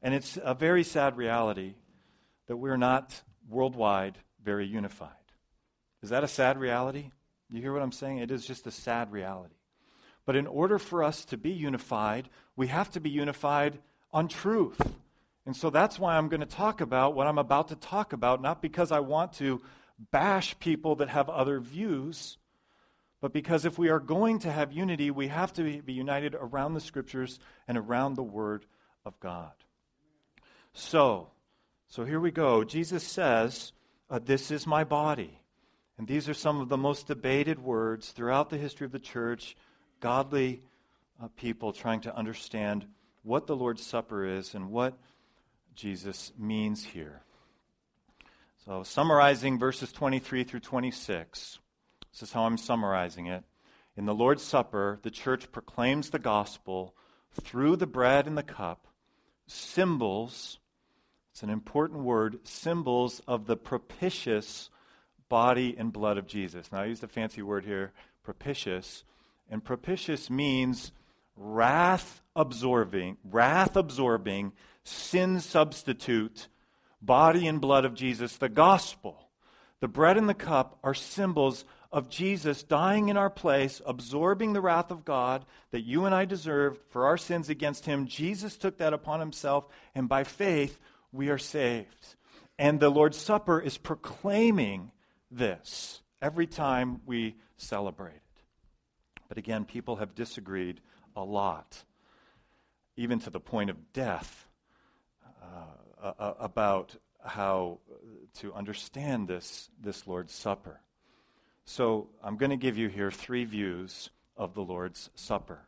And 0.01 0.13
it's 0.13 0.37
a 0.41 0.53
very 0.55 0.83
sad 0.83 1.17
reality 1.17 1.75
that 2.47 2.57
we're 2.57 2.77
not 2.77 3.21
worldwide 3.47 4.17
very 4.43 4.65
unified. 4.65 5.09
Is 6.01 6.09
that 6.09 6.23
a 6.23 6.27
sad 6.27 6.57
reality? 6.57 7.11
You 7.49 7.61
hear 7.61 7.73
what 7.73 7.81
I'm 7.81 7.91
saying? 7.91 8.19
It 8.19 8.31
is 8.31 8.45
just 8.45 8.65
a 8.67 8.71
sad 8.71 9.11
reality. 9.11 9.55
But 10.25 10.35
in 10.35 10.47
order 10.47 10.79
for 10.79 11.03
us 11.03 11.25
to 11.25 11.37
be 11.37 11.51
unified, 11.51 12.29
we 12.55 12.67
have 12.67 12.89
to 12.91 12.99
be 12.99 13.09
unified 13.09 13.79
on 14.11 14.27
truth. 14.27 14.79
And 15.45 15.55
so 15.55 15.69
that's 15.69 15.97
why 15.97 16.17
I'm 16.17 16.29
going 16.29 16.41
to 16.41 16.45
talk 16.45 16.81
about 16.81 17.15
what 17.15 17.27
I'm 17.27 17.37
about 17.37 17.69
to 17.69 17.75
talk 17.75 18.13
about, 18.13 18.41
not 18.41 18.61
because 18.61 18.91
I 18.91 18.99
want 18.99 19.33
to 19.33 19.61
bash 20.11 20.57
people 20.59 20.95
that 20.97 21.09
have 21.09 21.29
other 21.29 21.59
views, 21.59 22.37
but 23.21 23.33
because 23.33 23.65
if 23.65 23.77
we 23.77 23.89
are 23.89 23.99
going 23.99 24.39
to 24.39 24.51
have 24.51 24.71
unity, 24.71 25.11
we 25.11 25.27
have 25.27 25.51
to 25.53 25.81
be 25.81 25.93
united 25.93 26.35
around 26.35 26.73
the 26.73 26.81
scriptures 26.81 27.39
and 27.67 27.77
around 27.77 28.13
the 28.15 28.23
word 28.23 28.65
of 29.05 29.19
God. 29.19 29.51
So, 30.73 31.31
so 31.87 32.05
here 32.05 32.19
we 32.19 32.31
go. 32.31 32.63
Jesus 32.63 33.03
says, 33.03 33.73
uh, 34.09 34.19
This 34.23 34.51
is 34.51 34.65
my 34.67 34.83
body. 34.83 35.39
And 35.97 36.07
these 36.07 36.29
are 36.29 36.33
some 36.33 36.61
of 36.61 36.69
the 36.69 36.77
most 36.77 37.07
debated 37.07 37.59
words 37.59 38.11
throughout 38.11 38.49
the 38.49 38.57
history 38.57 38.85
of 38.85 38.93
the 38.93 38.99
church, 38.99 39.57
godly 39.99 40.61
uh, 41.21 41.27
people 41.35 41.73
trying 41.73 41.99
to 42.01 42.15
understand 42.15 42.85
what 43.23 43.47
the 43.47 43.55
Lord's 43.55 43.85
Supper 43.85 44.25
is 44.25 44.55
and 44.55 44.71
what 44.71 44.97
Jesus 45.79 46.33
means 46.37 46.83
here. 46.83 47.21
So, 48.65 48.83
summarizing 48.83 49.57
verses 49.57 49.93
23 49.93 50.43
through 50.43 50.59
26, 50.59 51.59
This 52.11 52.21
is 52.21 52.33
how 52.33 52.43
I'm 52.43 52.57
summarizing 52.57 53.27
it. 53.27 53.45
In 53.95 54.05
the 54.05 54.13
Lord's 54.13 54.43
Supper, 54.43 54.99
the 55.03 55.09
church 55.09 55.53
proclaims 55.53 56.09
the 56.09 56.19
gospel 56.19 56.95
through 57.31 57.77
the 57.77 57.87
bread 57.87 58.27
and 58.27 58.37
the 58.37 58.43
cup, 58.43 58.87
symbols, 59.47 60.59
it's 61.31 61.43
an 61.43 61.49
important 61.49 62.01
word, 62.01 62.45
symbols 62.45 63.21
of 63.25 63.47
the 63.47 63.55
propitious 63.55 64.69
body 65.29 65.75
and 65.77 65.93
blood 65.93 66.17
of 66.17 66.27
Jesus. 66.27 66.73
Now, 66.73 66.81
I 66.81 66.87
used 66.87 67.05
a 67.05 67.07
fancy 67.07 67.41
word 67.41 67.63
here, 67.63 67.93
propitious. 68.21 69.05
And 69.49 69.63
propitious 69.63 70.29
means 70.29 70.91
wrath 71.37 72.21
absorbing, 72.35 73.15
wrath 73.23 73.77
absorbing, 73.77 74.51
sin 74.83 75.39
substitute, 75.39 76.47
body 77.01 77.47
and 77.47 77.61
blood 77.61 77.85
of 77.85 77.93
Jesus, 77.93 78.37
the 78.37 78.49
gospel. 78.49 79.29
The 79.79 79.87
bread 79.87 80.17
and 80.17 80.27
the 80.27 80.33
cup 80.33 80.77
are 80.83 80.93
symbols 80.93 81.63
of 81.91 82.09
Jesus 82.09 82.63
dying 82.63 83.09
in 83.09 83.17
our 83.17 83.29
place, 83.29 83.81
absorbing 83.85 84.53
the 84.53 84.61
wrath 84.61 84.91
of 84.91 85.05
God 85.05 85.45
that 85.71 85.81
you 85.81 86.05
and 86.05 86.13
I 86.13 86.25
deserved 86.25 86.79
for 86.89 87.05
our 87.07 87.17
sins 87.17 87.49
against 87.49 87.85
him. 87.85 88.05
Jesus 88.05 88.57
took 88.57 88.77
that 88.77 88.93
upon 88.93 89.19
himself, 89.19 89.65
and 89.95 90.07
by 90.07 90.23
faith, 90.23 90.79
we 91.11 91.29
are 91.29 91.37
saved. 91.37 92.15
And 92.59 92.79
the 92.79 92.89
Lord's 92.89 93.17
Supper 93.17 93.59
is 93.59 93.77
proclaiming 93.77 94.91
this 95.31 96.01
every 96.21 96.45
time 96.45 97.01
we 97.05 97.35
celebrate 97.57 98.15
it. 98.15 98.21
But 99.27 99.37
again, 99.37 99.65
people 99.65 99.95
have 99.97 100.15
disagreed 100.15 100.81
a 101.15 101.23
lot, 101.23 101.83
even 102.97 103.19
to 103.19 103.29
the 103.29 103.39
point 103.39 103.69
of 103.69 103.93
death, 103.93 104.45
uh, 106.01 106.33
about 106.39 106.95
how 107.23 107.79
to 108.39 108.53
understand 108.53 109.27
this, 109.27 109.69
this 109.81 110.07
Lord's 110.07 110.33
Supper. 110.33 110.81
So 111.65 112.09
I'm 112.23 112.37
going 112.37 112.51
to 112.51 112.57
give 112.57 112.77
you 112.77 112.87
here 112.87 113.11
three 113.11 113.45
views 113.45 114.09
of 114.37 114.53
the 114.53 114.61
Lord's 114.61 115.09
Supper. 115.15 115.59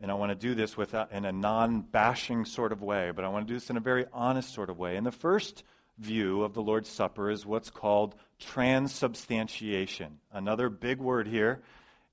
And 0.00 0.10
I 0.10 0.14
want 0.14 0.30
to 0.30 0.36
do 0.36 0.54
this 0.54 0.76
without, 0.76 1.10
in 1.12 1.24
a 1.24 1.32
non 1.32 1.80
bashing 1.80 2.44
sort 2.44 2.72
of 2.72 2.82
way, 2.82 3.10
but 3.14 3.24
I 3.24 3.28
want 3.28 3.46
to 3.46 3.52
do 3.52 3.58
this 3.58 3.68
in 3.68 3.76
a 3.76 3.80
very 3.80 4.06
honest 4.12 4.54
sort 4.54 4.70
of 4.70 4.78
way. 4.78 4.96
And 4.96 5.04
the 5.04 5.12
first 5.12 5.64
view 5.98 6.42
of 6.42 6.54
the 6.54 6.62
Lord's 6.62 6.88
Supper 6.88 7.30
is 7.30 7.44
what's 7.44 7.70
called 7.70 8.14
transubstantiation. 8.38 10.18
Another 10.32 10.68
big 10.68 11.00
word 11.00 11.26
here. 11.26 11.60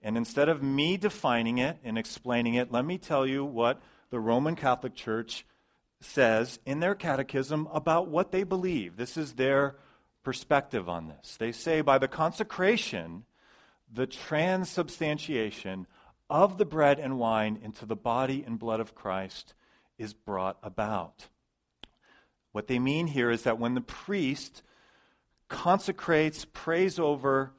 And 0.02 0.18
instead 0.18 0.50
of 0.50 0.64
me 0.64 0.98
defining 0.98 1.60
it 1.60 1.78
and 1.84 1.98
explaining 1.98 2.56
it, 2.56 2.72
let 2.72 2.86
me 2.86 2.98
tell 2.98 3.26
you 3.26 3.46
what 3.46 3.82
the 4.10 4.20
Roman 4.20 4.56
Catholic 4.56 4.96
Church 4.96 5.46
says 6.06 6.60
in 6.66 6.80
their 6.80 6.96
catechism 6.96 7.68
about 7.74 8.08
what 8.08 8.32
they 8.32 8.44
believe. 8.44 8.96
This 8.96 9.18
is 9.18 9.34
their 9.34 9.76
perspective 10.24 10.88
on 10.88 11.08
this. 11.08 11.38
They 11.38 11.52
say 11.52 11.82
by 11.82 11.98
the 11.98 12.08
consecration, 12.08 13.26
the 13.92 14.08
transubstantiation 14.08 15.88
of 16.30 16.58
the 16.58 16.66
bread 16.66 17.00
and 17.00 17.20
wine 17.20 17.60
into 17.64 17.86
the 17.86 17.96
body 17.96 18.44
and 18.46 18.58
blood 18.58 18.80
of 18.80 18.96
Christ 18.96 19.54
is 19.98 20.14
brought 20.14 20.58
about. 20.64 21.28
What 22.52 22.68
they 22.68 22.80
mean 22.80 23.08
here 23.08 23.30
is 23.30 23.44
that 23.44 23.60
when 23.60 23.76
the 23.76 23.82
priest 23.82 24.64
consecrates, 25.50 26.46
prays 26.46 26.98
over, 26.98 27.52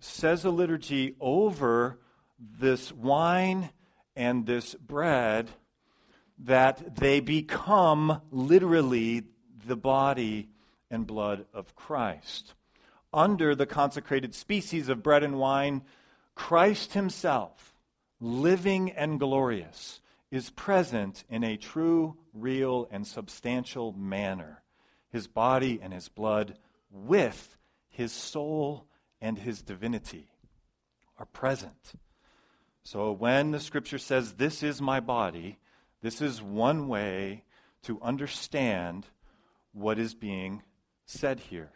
says 0.00 0.44
a 0.44 0.50
liturgy 0.50 1.14
over 1.20 1.98
this 2.38 2.92
wine 2.92 3.70
and 4.16 4.46
this 4.46 4.74
bread, 4.74 5.50
that 6.38 6.96
they 6.96 7.20
become 7.20 8.20
literally 8.30 9.24
the 9.66 9.76
body 9.76 10.48
and 10.90 11.06
blood 11.06 11.46
of 11.52 11.74
Christ. 11.74 12.54
Under 13.12 13.54
the 13.54 13.66
consecrated 13.66 14.34
species 14.34 14.88
of 14.88 15.02
bread 15.02 15.22
and 15.22 15.38
wine, 15.38 15.82
Christ 16.34 16.92
Himself, 16.92 17.74
living 18.20 18.90
and 18.92 19.18
glorious, 19.18 20.00
is 20.30 20.50
present 20.50 21.24
in 21.28 21.42
a 21.42 21.56
true, 21.56 22.16
real, 22.32 22.86
and 22.90 23.06
substantial 23.06 23.92
manner. 23.92 24.62
His 25.10 25.26
body 25.26 25.80
and 25.82 25.92
His 25.92 26.08
blood 26.08 26.58
with 26.90 27.56
His 27.88 28.12
soul 28.12 28.86
and 29.20 29.38
His 29.38 29.62
divinity 29.62 30.28
are 31.18 31.26
present. 31.26 31.92
So 32.84 33.10
when 33.12 33.50
the 33.50 33.60
Scripture 33.60 33.98
says, 33.98 34.34
This 34.34 34.62
is 34.62 34.80
my 34.80 35.00
body, 35.00 35.58
this 36.02 36.20
is 36.20 36.40
one 36.40 36.88
way 36.88 37.44
to 37.82 38.00
understand 38.02 39.06
what 39.72 39.98
is 39.98 40.14
being 40.14 40.62
said 41.06 41.40
here. 41.40 41.70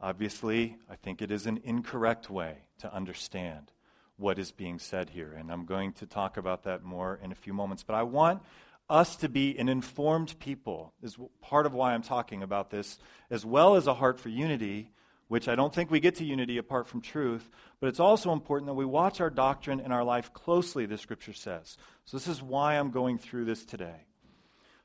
Obviously, 0.00 0.76
I 0.90 0.96
think 0.96 1.22
it 1.22 1.30
is 1.30 1.46
an 1.46 1.60
incorrect 1.64 2.28
way 2.28 2.58
to 2.78 2.92
understand 2.92 3.72
what 4.16 4.38
is 4.38 4.52
being 4.52 4.78
said 4.78 5.10
here, 5.10 5.32
and 5.32 5.50
I'm 5.50 5.64
going 5.64 5.92
to 5.94 6.06
talk 6.06 6.36
about 6.36 6.64
that 6.64 6.82
more 6.82 7.18
in 7.22 7.32
a 7.32 7.36
few 7.36 7.52
moments. 7.52 7.82
But 7.82 7.94
I 7.96 8.02
want 8.02 8.42
us 8.88 9.16
to 9.16 9.28
be 9.28 9.58
an 9.58 9.68
informed 9.68 10.38
people, 10.38 10.92
is 11.02 11.16
part 11.40 11.66
of 11.66 11.74
why 11.74 11.92
I'm 11.92 12.02
talking 12.02 12.42
about 12.42 12.70
this, 12.70 12.98
as 13.30 13.44
well 13.44 13.76
as 13.76 13.86
a 13.86 13.94
heart 13.94 14.20
for 14.20 14.28
unity, 14.28 14.90
which 15.28 15.48
I 15.48 15.54
don't 15.54 15.74
think 15.74 15.90
we 15.90 16.00
get 16.00 16.16
to 16.16 16.24
unity 16.24 16.58
apart 16.58 16.86
from 16.86 17.00
truth, 17.00 17.50
but 17.80 17.88
it's 17.88 18.00
also 18.00 18.32
important 18.32 18.66
that 18.66 18.74
we 18.74 18.84
watch 18.84 19.20
our 19.20 19.30
doctrine 19.30 19.80
and 19.80 19.92
our 19.92 20.04
life 20.04 20.32
closely, 20.32 20.86
the 20.86 20.98
scripture 20.98 21.32
says. 21.32 21.76
So, 22.04 22.16
this 22.16 22.28
is 22.28 22.42
why 22.42 22.74
I'm 22.74 22.90
going 22.90 23.18
through 23.18 23.46
this 23.46 23.64
today. 23.64 24.04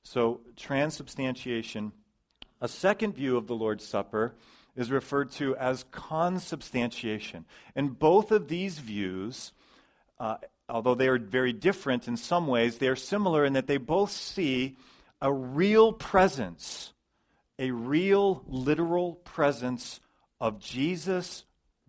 So, 0.04 0.42
transubstantiation 0.56 1.92
a 2.62 2.68
second 2.68 3.16
view 3.16 3.38
of 3.38 3.48
the 3.48 3.56
Lord's 3.56 3.86
Supper 3.86 4.36
is 4.76 4.92
referred 4.92 5.32
to 5.32 5.56
as 5.58 5.84
consubstantiation. 5.92 7.46
And 7.76 7.98
both 7.98 8.32
of 8.32 8.48
these 8.48 8.78
views, 8.78 9.52
uh, 10.20 10.38
although 10.70 10.94
they 10.94 11.08
are 11.08 11.18
very 11.18 11.54
different 11.54 12.08
in 12.08 12.16
some 12.16 12.46
ways, 12.46 12.78
they 12.78 12.88
are 12.88 12.96
similar 12.96 13.44
in 13.44 13.54
that 13.54 13.66
they 13.66 13.78
both 13.78 14.12
see 14.12 14.78
a 15.20 15.34
real 15.34 15.92
presence, 15.92 16.94
a 17.58 17.72
real 17.72 18.44
literal 18.48 19.16
presence 19.16 20.00
of 20.42 20.60
Jesus' 20.60 21.46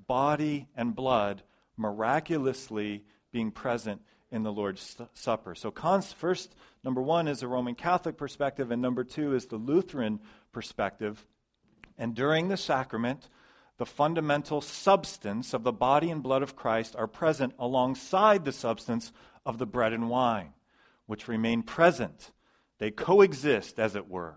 body 0.06 0.68
and 0.76 0.94
blood 0.94 1.42
miraculously 1.76 3.02
being 3.32 3.50
present 3.50 4.02
in 4.30 4.42
the 4.42 4.52
Lord's 4.52 4.96
Supper. 5.14 5.54
So, 5.54 5.70
cons- 5.70 6.12
first, 6.12 6.54
number 6.84 7.00
one 7.00 7.28
is 7.28 7.42
a 7.42 7.48
Roman 7.48 7.74
Catholic 7.74 8.18
perspective, 8.18 8.70
and 8.70 8.82
number 8.82 9.04
two 9.04 9.34
is 9.34 9.46
the 9.46 9.56
Lutheran 9.56 10.20
perspective. 10.52 11.26
And 11.96 12.14
during 12.14 12.48
the 12.48 12.58
sacrament, 12.58 13.28
the 13.78 13.86
fundamental 13.86 14.60
substance 14.60 15.54
of 15.54 15.64
the 15.64 15.72
body 15.72 16.10
and 16.10 16.22
blood 16.22 16.42
of 16.42 16.54
Christ 16.54 16.94
are 16.94 17.06
present 17.06 17.54
alongside 17.58 18.44
the 18.44 18.52
substance 18.52 19.12
of 19.46 19.56
the 19.56 19.66
bread 19.66 19.94
and 19.94 20.10
wine, 20.10 20.52
which 21.06 21.26
remain 21.26 21.62
present. 21.62 22.32
They 22.78 22.90
coexist, 22.90 23.80
as 23.80 23.96
it 23.96 24.08
were. 24.08 24.36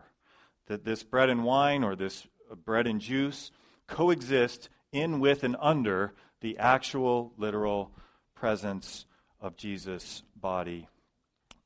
That 0.67 0.85
this 0.85 1.03
bread 1.03 1.29
and 1.29 1.43
wine 1.43 1.83
or 1.83 1.97
this 1.97 2.25
bread 2.63 2.87
and 2.87 3.01
juice 3.01 3.51
coexist 3.87 4.69
in, 4.91 5.19
with, 5.19 5.43
and 5.43 5.55
under 5.59 6.13
the 6.41 6.57
actual, 6.57 7.33
literal 7.37 7.91
presence 8.35 9.05
of 9.41 9.57
Jesus' 9.57 10.23
body 10.35 10.87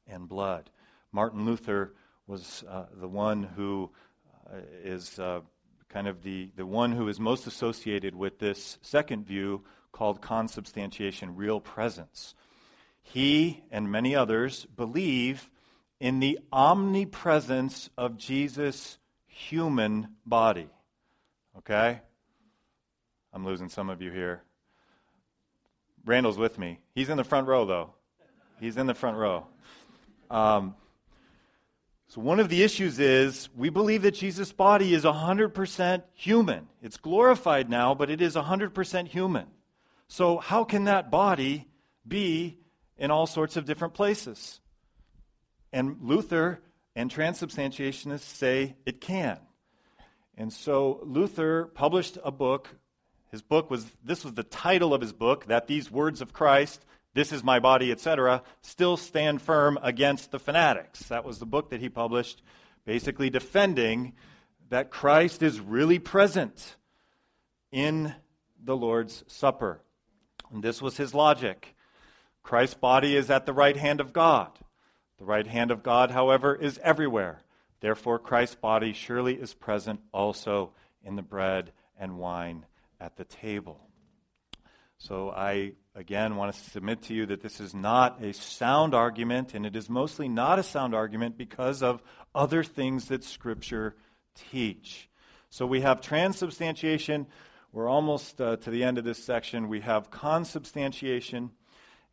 and 0.07 0.27
blood. 0.27 0.69
Martin 1.11 1.45
Luther 1.45 1.93
was 2.27 2.63
uh, 2.69 2.85
the 2.99 3.07
one 3.07 3.43
who 3.43 3.89
uh, 4.47 4.57
is 4.83 5.19
uh, 5.19 5.41
kind 5.89 6.07
of 6.07 6.23
the, 6.23 6.51
the 6.55 6.65
one 6.65 6.91
who 6.91 7.07
is 7.07 7.19
most 7.19 7.47
associated 7.47 8.15
with 8.15 8.39
this 8.39 8.77
second 8.81 9.25
view 9.25 9.63
called 9.91 10.21
consubstantiation, 10.21 11.35
real 11.35 11.59
presence. 11.59 12.35
He 13.01 13.63
and 13.71 13.91
many 13.91 14.15
others 14.15 14.65
believe 14.75 15.49
in 15.99 16.19
the 16.19 16.39
omnipresence 16.53 17.89
of 17.97 18.17
Jesus' 18.17 18.99
human 19.25 20.15
body. 20.25 20.69
Okay? 21.57 22.01
I'm 23.33 23.45
losing 23.45 23.69
some 23.69 23.89
of 23.89 24.01
you 24.01 24.11
here. 24.11 24.43
Randall's 26.05 26.37
with 26.37 26.57
me. 26.57 26.79
He's 26.95 27.09
in 27.09 27.17
the 27.17 27.23
front 27.23 27.47
row, 27.47 27.65
though. 27.65 27.93
He's 28.59 28.77
in 28.77 28.87
the 28.87 28.93
front 28.93 29.17
row. 29.17 29.45
Um, 30.29 30.75
so, 32.07 32.21
one 32.21 32.39
of 32.39 32.49
the 32.49 32.63
issues 32.63 32.99
is 32.99 33.49
we 33.55 33.69
believe 33.69 34.01
that 34.01 34.15
Jesus' 34.15 34.51
body 34.51 34.95
is 34.95 35.03
100% 35.03 36.03
human. 36.15 36.67
It's 36.81 36.97
glorified 36.97 37.69
now, 37.69 37.93
but 37.93 38.09
it 38.09 38.19
is 38.19 38.35
100% 38.35 39.07
human. 39.07 39.45
So, 40.07 40.39
how 40.39 40.63
can 40.63 40.85
that 40.85 41.11
body 41.11 41.67
be 42.07 42.57
in 42.97 43.11
all 43.11 43.27
sorts 43.27 43.57
of 43.57 43.65
different 43.65 43.93
places? 43.93 44.59
And 45.71 45.97
Luther 46.01 46.61
and 46.95 47.11
transubstantiationists 47.11 48.21
say 48.21 48.75
it 48.87 48.99
can. 48.99 49.37
And 50.35 50.51
so, 50.51 51.01
Luther 51.03 51.65
published 51.65 52.17
a 52.23 52.31
book. 52.31 52.69
His 53.31 53.41
book 53.41 53.69
was, 53.69 53.85
this 54.03 54.23
was 54.23 54.33
the 54.33 54.43
title 54.43 54.93
of 54.93 55.01
his 55.01 55.13
book, 55.13 55.45
that 55.45 55.67
these 55.67 55.91
words 55.91 56.21
of 56.21 56.33
Christ 56.33 56.83
this 57.13 57.31
is 57.31 57.43
my 57.43 57.59
body, 57.59 57.91
etc., 57.91 58.43
still 58.61 58.95
stand 58.95 59.41
firm 59.41 59.79
against 59.81 60.31
the 60.31 60.39
fanatics. 60.39 61.01
That 61.07 61.25
was 61.25 61.39
the 61.39 61.45
book 61.45 61.69
that 61.71 61.81
he 61.81 61.89
published, 61.89 62.41
basically 62.85 63.29
defending 63.29 64.13
that 64.69 64.91
Christ 64.91 65.41
is 65.41 65.59
really 65.59 65.97
present 65.97 66.75
in 67.71 68.13
the 68.63 68.77
Lord's 68.77 69.23
Supper. 69.27 69.81
And 70.51 70.63
this 70.63 70.81
was 70.81 70.97
his 70.97 71.13
logic. 71.13 71.75
Christ's 72.43 72.75
body 72.75 73.15
is 73.15 73.29
at 73.29 73.45
the 73.45 73.53
right 73.53 73.77
hand 73.77 73.99
of 73.99 74.13
God. 74.13 74.51
The 75.17 75.25
right 75.25 75.47
hand 75.47 75.71
of 75.71 75.83
God, 75.83 76.11
however, 76.11 76.55
is 76.55 76.79
everywhere. 76.83 77.41
Therefore, 77.81 78.19
Christ's 78.19 78.55
body 78.55 78.93
surely 78.93 79.33
is 79.33 79.53
present 79.53 79.99
also 80.13 80.71
in 81.03 81.15
the 81.15 81.21
bread 81.21 81.71
and 81.99 82.19
wine 82.19 82.65
at 82.99 83.15
the 83.17 83.25
table. 83.25 83.89
So 84.97 85.29
I, 85.29 85.73
again, 85.95 86.35
want 86.35 86.53
to 86.53 86.69
submit 86.71 87.03
to 87.03 87.13
you 87.13 87.25
that 87.27 87.41
this 87.41 87.61
is 87.61 87.73
not 87.73 88.21
a 88.21 88.33
sound 88.33 88.93
argument, 88.93 89.53
and 89.53 89.65
it 89.65 89.75
is 89.75 89.89
mostly 89.89 90.27
not 90.27 90.59
a 90.59 90.63
sound 90.63 90.93
argument 90.93 91.37
because 91.37 91.81
of 91.81 92.03
other 92.35 92.63
things 92.63 93.07
that 93.07 93.23
Scripture 93.23 93.95
teach. 94.51 95.09
So 95.49 95.65
we 95.65 95.81
have 95.81 96.01
transubstantiation. 96.01 97.27
We're 97.71 97.87
almost 97.87 98.41
uh, 98.41 98.57
to 98.57 98.69
the 98.69 98.83
end 98.83 98.97
of 98.97 99.05
this 99.05 99.23
section. 99.23 99.69
We 99.69 99.79
have 99.81 100.11
consubstantiation, 100.11 101.51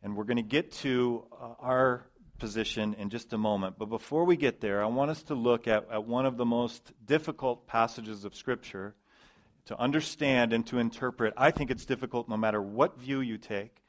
and 0.01 0.15
we're 0.15 0.23
going 0.23 0.37
to 0.37 0.43
get 0.43 0.71
to 0.83 1.25
uh, 1.33 1.55
our 1.59 2.05
position 2.39 2.93
in 2.93 3.09
just 3.09 3.33
a 3.33 3.37
moment. 3.37 3.77
But 3.77 3.89
before 3.89 4.23
we 4.23 4.37
get 4.37 4.61
there, 4.61 4.81
I 4.81 4.87
want 4.87 5.11
us 5.11 5.23
to 5.23 5.35
look 5.35 5.67
at, 5.67 5.87
at 5.91 6.05
one 6.05 6.25
of 6.25 6.37
the 6.37 6.45
most 6.45 6.93
difficult 7.05 7.67
passages 7.67 8.23
of 8.23 8.33
Scripture 8.33 8.95
to 9.67 9.79
understand 9.79 10.53
and 10.53 10.65
to 10.67 10.79
interpret. 10.79 11.33
I 11.37 11.51
think 11.51 11.71
it's 11.71 11.85
difficult 11.85 12.27
no 12.27 12.37
matter 12.37 12.61
what 12.61 12.99
view 12.99 13.19
you 13.19 13.37
take, 13.37 13.83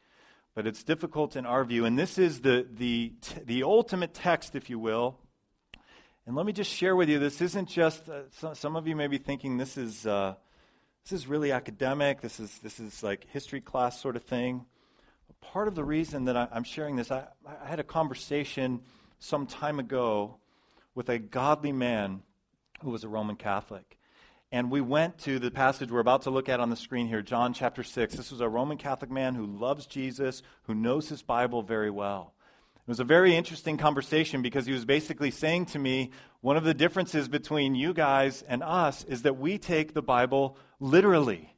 but 0.54 0.66
it's 0.66 0.82
difficult 0.82 1.36
in 1.36 1.46
our 1.46 1.64
view. 1.64 1.84
And 1.84 1.98
this 1.98 2.18
is 2.18 2.40
the, 2.40 2.66
the, 2.70 3.12
the 3.44 3.62
ultimate 3.62 4.12
text, 4.12 4.54
if 4.54 4.68
you 4.68 4.78
will. 4.78 5.18
And 6.26 6.36
let 6.36 6.44
me 6.44 6.52
just 6.52 6.70
share 6.70 6.94
with 6.94 7.08
you 7.08 7.18
this 7.18 7.40
isn't 7.40 7.68
just, 7.68 8.08
uh, 8.08 8.22
some, 8.32 8.54
some, 8.54 8.76
of 8.76 8.86
you 8.86 8.96
may 8.96 9.06
be 9.06 9.18
thinking 9.18 9.56
this 9.56 9.76
is, 9.76 10.06
uh, 10.06 10.34
this 11.04 11.12
is 11.12 11.26
really 11.26 11.52
academic, 11.52 12.20
this 12.20 12.40
is, 12.40 12.58
this 12.58 12.80
is 12.80 13.02
like 13.02 13.26
history 13.32 13.60
class 13.60 14.00
sort 14.00 14.16
of 14.16 14.24
thing. 14.24 14.66
Part 15.40 15.68
of 15.68 15.76
the 15.76 15.84
reason 15.84 16.24
that 16.24 16.36
I, 16.36 16.48
am 16.52 16.64
sharing 16.64 16.96
this, 16.96 17.12
I, 17.12 17.24
I 17.46 17.68
had 17.68 17.78
a 17.78 17.84
conversation 17.84 18.80
some 19.20 19.46
time 19.46 19.78
ago 19.78 20.38
with 20.94 21.08
a 21.08 21.18
godly 21.18 21.72
man 21.72 22.22
who 22.82 22.90
was 22.90 23.04
a 23.04 23.08
Roman 23.08 23.36
Catholic. 23.36 23.97
And 24.50 24.70
we 24.70 24.80
went 24.80 25.18
to 25.20 25.38
the 25.38 25.50
passage 25.50 25.90
we're 25.90 26.00
about 26.00 26.22
to 26.22 26.30
look 26.30 26.48
at 26.48 26.58
on 26.58 26.70
the 26.70 26.76
screen 26.76 27.06
here, 27.06 27.20
John 27.20 27.52
chapter 27.52 27.82
6. 27.82 28.14
This 28.14 28.30
was 28.30 28.40
a 28.40 28.48
Roman 28.48 28.78
Catholic 28.78 29.10
man 29.10 29.34
who 29.34 29.44
loves 29.44 29.86
Jesus, 29.86 30.42
who 30.62 30.74
knows 30.74 31.10
his 31.10 31.20
Bible 31.20 31.62
very 31.62 31.90
well. 31.90 32.32
It 32.76 32.88
was 32.88 33.00
a 33.00 33.04
very 33.04 33.36
interesting 33.36 33.76
conversation 33.76 34.40
because 34.40 34.64
he 34.64 34.72
was 34.72 34.86
basically 34.86 35.30
saying 35.30 35.66
to 35.66 35.78
me, 35.78 36.12
one 36.40 36.56
of 36.56 36.64
the 36.64 36.72
differences 36.72 37.28
between 37.28 37.74
you 37.74 37.92
guys 37.92 38.42
and 38.48 38.62
us 38.62 39.04
is 39.04 39.22
that 39.22 39.36
we 39.36 39.58
take 39.58 39.92
the 39.92 40.00
Bible 40.00 40.56
literally, 40.80 41.54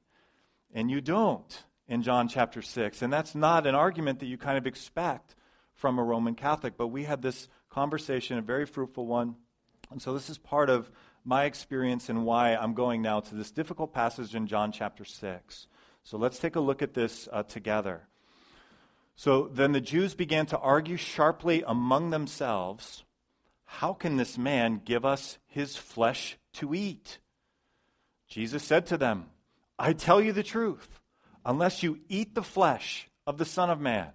and 0.75 0.91
you 0.91 1.01
don't 1.01 1.63
in 1.87 2.03
John 2.03 2.27
chapter 2.27 2.61
6. 2.61 3.03
And 3.03 3.13
that's 3.13 3.37
not 3.37 3.69
an 3.69 3.77
argument 3.77 4.19
that 4.19 4.27
you 4.27 4.37
kind 4.37 4.59
of 4.59 4.67
expect 4.67 5.37
from 5.75 6.01
a 6.01 6.03
Roman 6.03 6.35
Catholic, 6.35 6.77
but 6.77 6.89
we 6.89 7.05
had 7.05 7.23
this 7.23 7.47
conversation, 7.69 8.37
a 8.37 8.43
very 8.43 8.67
fruitful 8.67 9.07
one. 9.07 9.37
And 9.93 10.03
so 10.03 10.13
this 10.13 10.29
is 10.29 10.39
part 10.39 10.69
of 10.71 10.91
my 11.25 11.45
experience 11.45 12.09
and 12.09 12.25
why 12.25 12.55
I'm 12.55 12.75
going 12.75 13.03
now 13.03 13.21
to 13.21 13.35
this 13.35 13.51
difficult 13.51 13.93
passage 13.93 14.35
in 14.35 14.47
John 14.47 14.73
chapter 14.73 15.05
6. 15.05 15.67
So 16.03 16.17
let's 16.17 16.39
take 16.39 16.57
a 16.57 16.61
look 16.61 16.83
at 16.83 16.95
this 16.95 17.29
uh, 17.33 17.43
together. 17.43 18.03
So 19.17 19.49
then 19.53 19.73
the 19.73 19.81
Jews 19.81 20.15
began 20.15 20.47
to 20.47 20.59
argue 20.59 20.97
sharply 20.97 21.63
among 21.67 22.11
themselves 22.11 23.05
How 23.65 23.93
can 23.93 24.17
this 24.17 24.39
man 24.39 24.81
give 24.85 25.05
us 25.05 25.39
his 25.47 25.77
flesh 25.77 26.39
to 26.55 26.75
eat? 26.75 27.19
Jesus 28.27 28.63
said 28.65 28.87
to 28.87 28.97
them, 28.97 29.27
I 29.79 29.93
tell 29.93 30.21
you 30.21 30.33
the 30.33 30.43
truth. 30.43 31.01
Unless 31.45 31.83
you 31.83 32.01
eat 32.09 32.35
the 32.35 32.43
flesh 32.43 33.09
of 33.27 33.39
the 33.39 33.45
Son 33.45 33.71
of 33.71 33.81
Man 33.81 34.09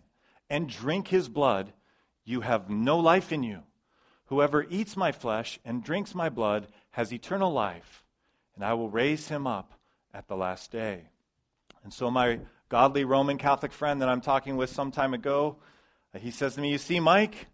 and 0.49 0.69
drink 0.69 1.07
his 1.07 1.27
blood, 1.27 1.73
you 2.23 2.41
have 2.41 2.69
no 2.69 2.99
life 2.99 3.31
in 3.31 3.43
you. 3.43 3.63
Whoever 4.27 4.65
eats 4.69 4.97
my 4.97 5.11
flesh 5.11 5.59
and 5.63 5.83
drinks 5.83 6.15
my 6.15 6.29
blood 6.29 6.67
has 6.91 7.13
eternal 7.13 7.51
life, 7.51 8.03
and 8.55 8.63
I 8.63 8.73
will 8.73 8.89
raise 8.89 9.27
him 9.27 9.45
up 9.45 9.73
at 10.13 10.27
the 10.27 10.35
last 10.35 10.71
day. 10.71 11.09
And 11.83 11.93
so, 11.93 12.09
my 12.09 12.39
godly 12.69 13.03
Roman 13.03 13.37
Catholic 13.37 13.71
friend 13.71 14.01
that 14.01 14.09
I'm 14.09 14.21
talking 14.21 14.57
with 14.57 14.71
some 14.71 14.91
time 14.91 15.13
ago, 15.13 15.57
uh, 16.13 16.19
he 16.19 16.31
says 16.31 16.55
to 16.55 16.61
me, 16.61 16.71
You 16.71 16.79
see, 16.79 16.99
Mike, 16.99 17.47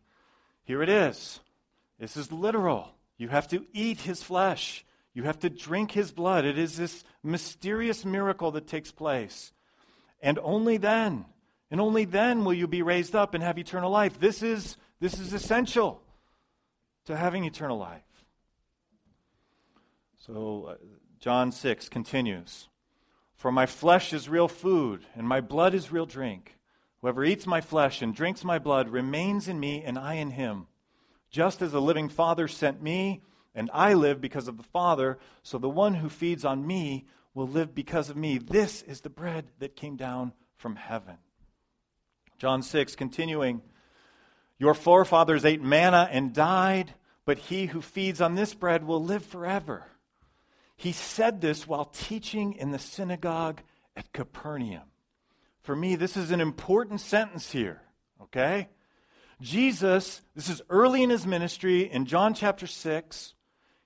here 0.64 0.82
it 0.82 0.88
is. 0.88 1.42
This 2.00 2.16
is 2.16 2.32
literal. 2.32 2.96
You 3.18 3.28
have 3.28 3.50
to 3.50 3.66
eat 3.74 4.02
his 4.02 4.24
flesh, 4.24 4.86
you 5.14 5.24
have 5.24 5.40
to 5.40 5.50
drink 5.50 5.92
his 5.92 6.12
blood. 6.12 6.46
It 6.46 6.58
is 6.58 6.78
this 6.78 7.04
mysterious 7.22 8.06
miracle 8.06 8.52
that 8.52 8.68
takes 8.68 8.92
place. 8.92 9.52
And 10.22 10.40
only 10.42 10.78
then, 10.78 11.26
and 11.70 11.82
only 11.82 12.06
then 12.06 12.46
will 12.46 12.54
you 12.54 12.68
be 12.68 12.82
raised 12.82 13.14
up 13.14 13.34
and 13.34 13.44
have 13.44 13.60
eternal 13.60 13.92
life. 13.92 14.20
This 14.20 14.42
is, 14.42 14.78
this 15.02 15.20
is 15.20 15.34
essential 15.34 16.02
to 17.12 17.18
having 17.18 17.44
eternal 17.44 17.78
life. 17.78 18.02
So, 20.18 20.70
uh, 20.72 20.76
John 21.20 21.52
6 21.52 21.90
continues 21.90 22.70
For 23.36 23.52
my 23.52 23.66
flesh 23.66 24.14
is 24.14 24.30
real 24.30 24.48
food, 24.48 25.06
and 25.16 25.28
my 25.28 25.42
blood 25.42 25.74
is 25.74 25.92
real 25.92 26.06
drink. 26.06 26.58
Whoever 27.02 27.26
eats 27.26 27.46
my 27.46 27.60
flesh 27.60 28.02
and 28.02 28.16
drinks 28.16 28.44
my 28.44 28.60
blood 28.60 28.90
remains 28.90 29.48
in 29.48 29.60
me, 29.60 29.84
and 29.84 30.00
I 30.00 30.16
in 30.16 30.32
him. 30.32 30.68
Just 31.30 31.62
as 31.62 31.72
the 31.72 31.82
living 31.82 32.08
Father 32.08 32.48
sent 32.48 32.82
me, 32.82 33.24
and 33.54 33.70
I 33.74 33.94
live 33.94 34.22
because 34.22 34.48
of 34.48 34.58
the 34.58 34.64
Father, 34.64 35.20
so 35.44 35.58
the 35.58 35.70
one 35.70 35.96
who 35.96 36.08
feeds 36.08 36.46
on 36.46 36.66
me 36.66 37.08
will 37.34 37.48
live 37.48 37.76
because 37.76 38.10
of 38.10 38.16
me. 38.16 38.38
This 38.38 38.84
is 38.84 39.02
the 39.02 39.10
bread 39.10 39.48
that 39.60 39.76
came 39.76 39.98
down 39.98 40.32
from 40.56 40.76
heaven. 40.78 41.18
John 42.38 42.62
6, 42.62 42.96
continuing, 42.96 43.62
Your 44.58 44.74
forefathers 44.74 45.44
ate 45.44 45.62
manna 45.62 46.08
and 46.10 46.34
died 46.34 46.94
but 47.26 47.38
he 47.38 47.68
who 47.68 47.82
feeds 47.82 48.22
on 48.22 48.36
this 48.36 48.54
bread 48.54 48.86
will 48.86 49.04
live 49.04 49.26
forever. 49.26 49.86
He 50.76 50.92
said 50.92 51.42
this 51.42 51.68
while 51.68 51.86
teaching 51.86 52.54
in 52.54 52.72
the 52.72 52.80
synagogue 52.80 53.62
at 53.96 54.12
Capernaum. 54.14 54.90
For 55.62 55.76
me, 55.76 55.96
this 55.96 56.18
is 56.18 56.32
an 56.32 56.42
important 56.42 57.02
sentence 57.02 57.52
here, 57.52 57.82
okay? 58.24 58.70
Jesus, 59.42 60.22
this 60.36 60.50
is 60.50 60.62
early 60.70 61.04
in 61.04 61.10
his 61.10 61.28
ministry 61.28 61.82
in 61.82 62.06
John 62.06 62.34
chapter 62.34 62.66
6. 62.66 63.34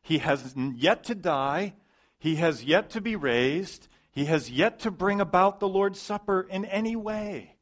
He 0.02 0.20
has 0.20 0.54
yet 0.56 1.04
to 1.06 1.16
die, 1.16 1.74
he 2.18 2.36
has 2.36 2.64
yet 2.64 2.90
to 2.92 3.02
be 3.02 3.16
raised, 3.16 3.88
he 4.12 4.26
has 4.26 4.50
yet 4.50 4.80
to 4.80 4.92
bring 4.92 5.20
about 5.20 5.60
the 5.60 5.68
Lord's 5.68 6.00
Supper 6.00 6.48
in 6.50 6.64
any 6.64 6.96
way. 6.96 7.56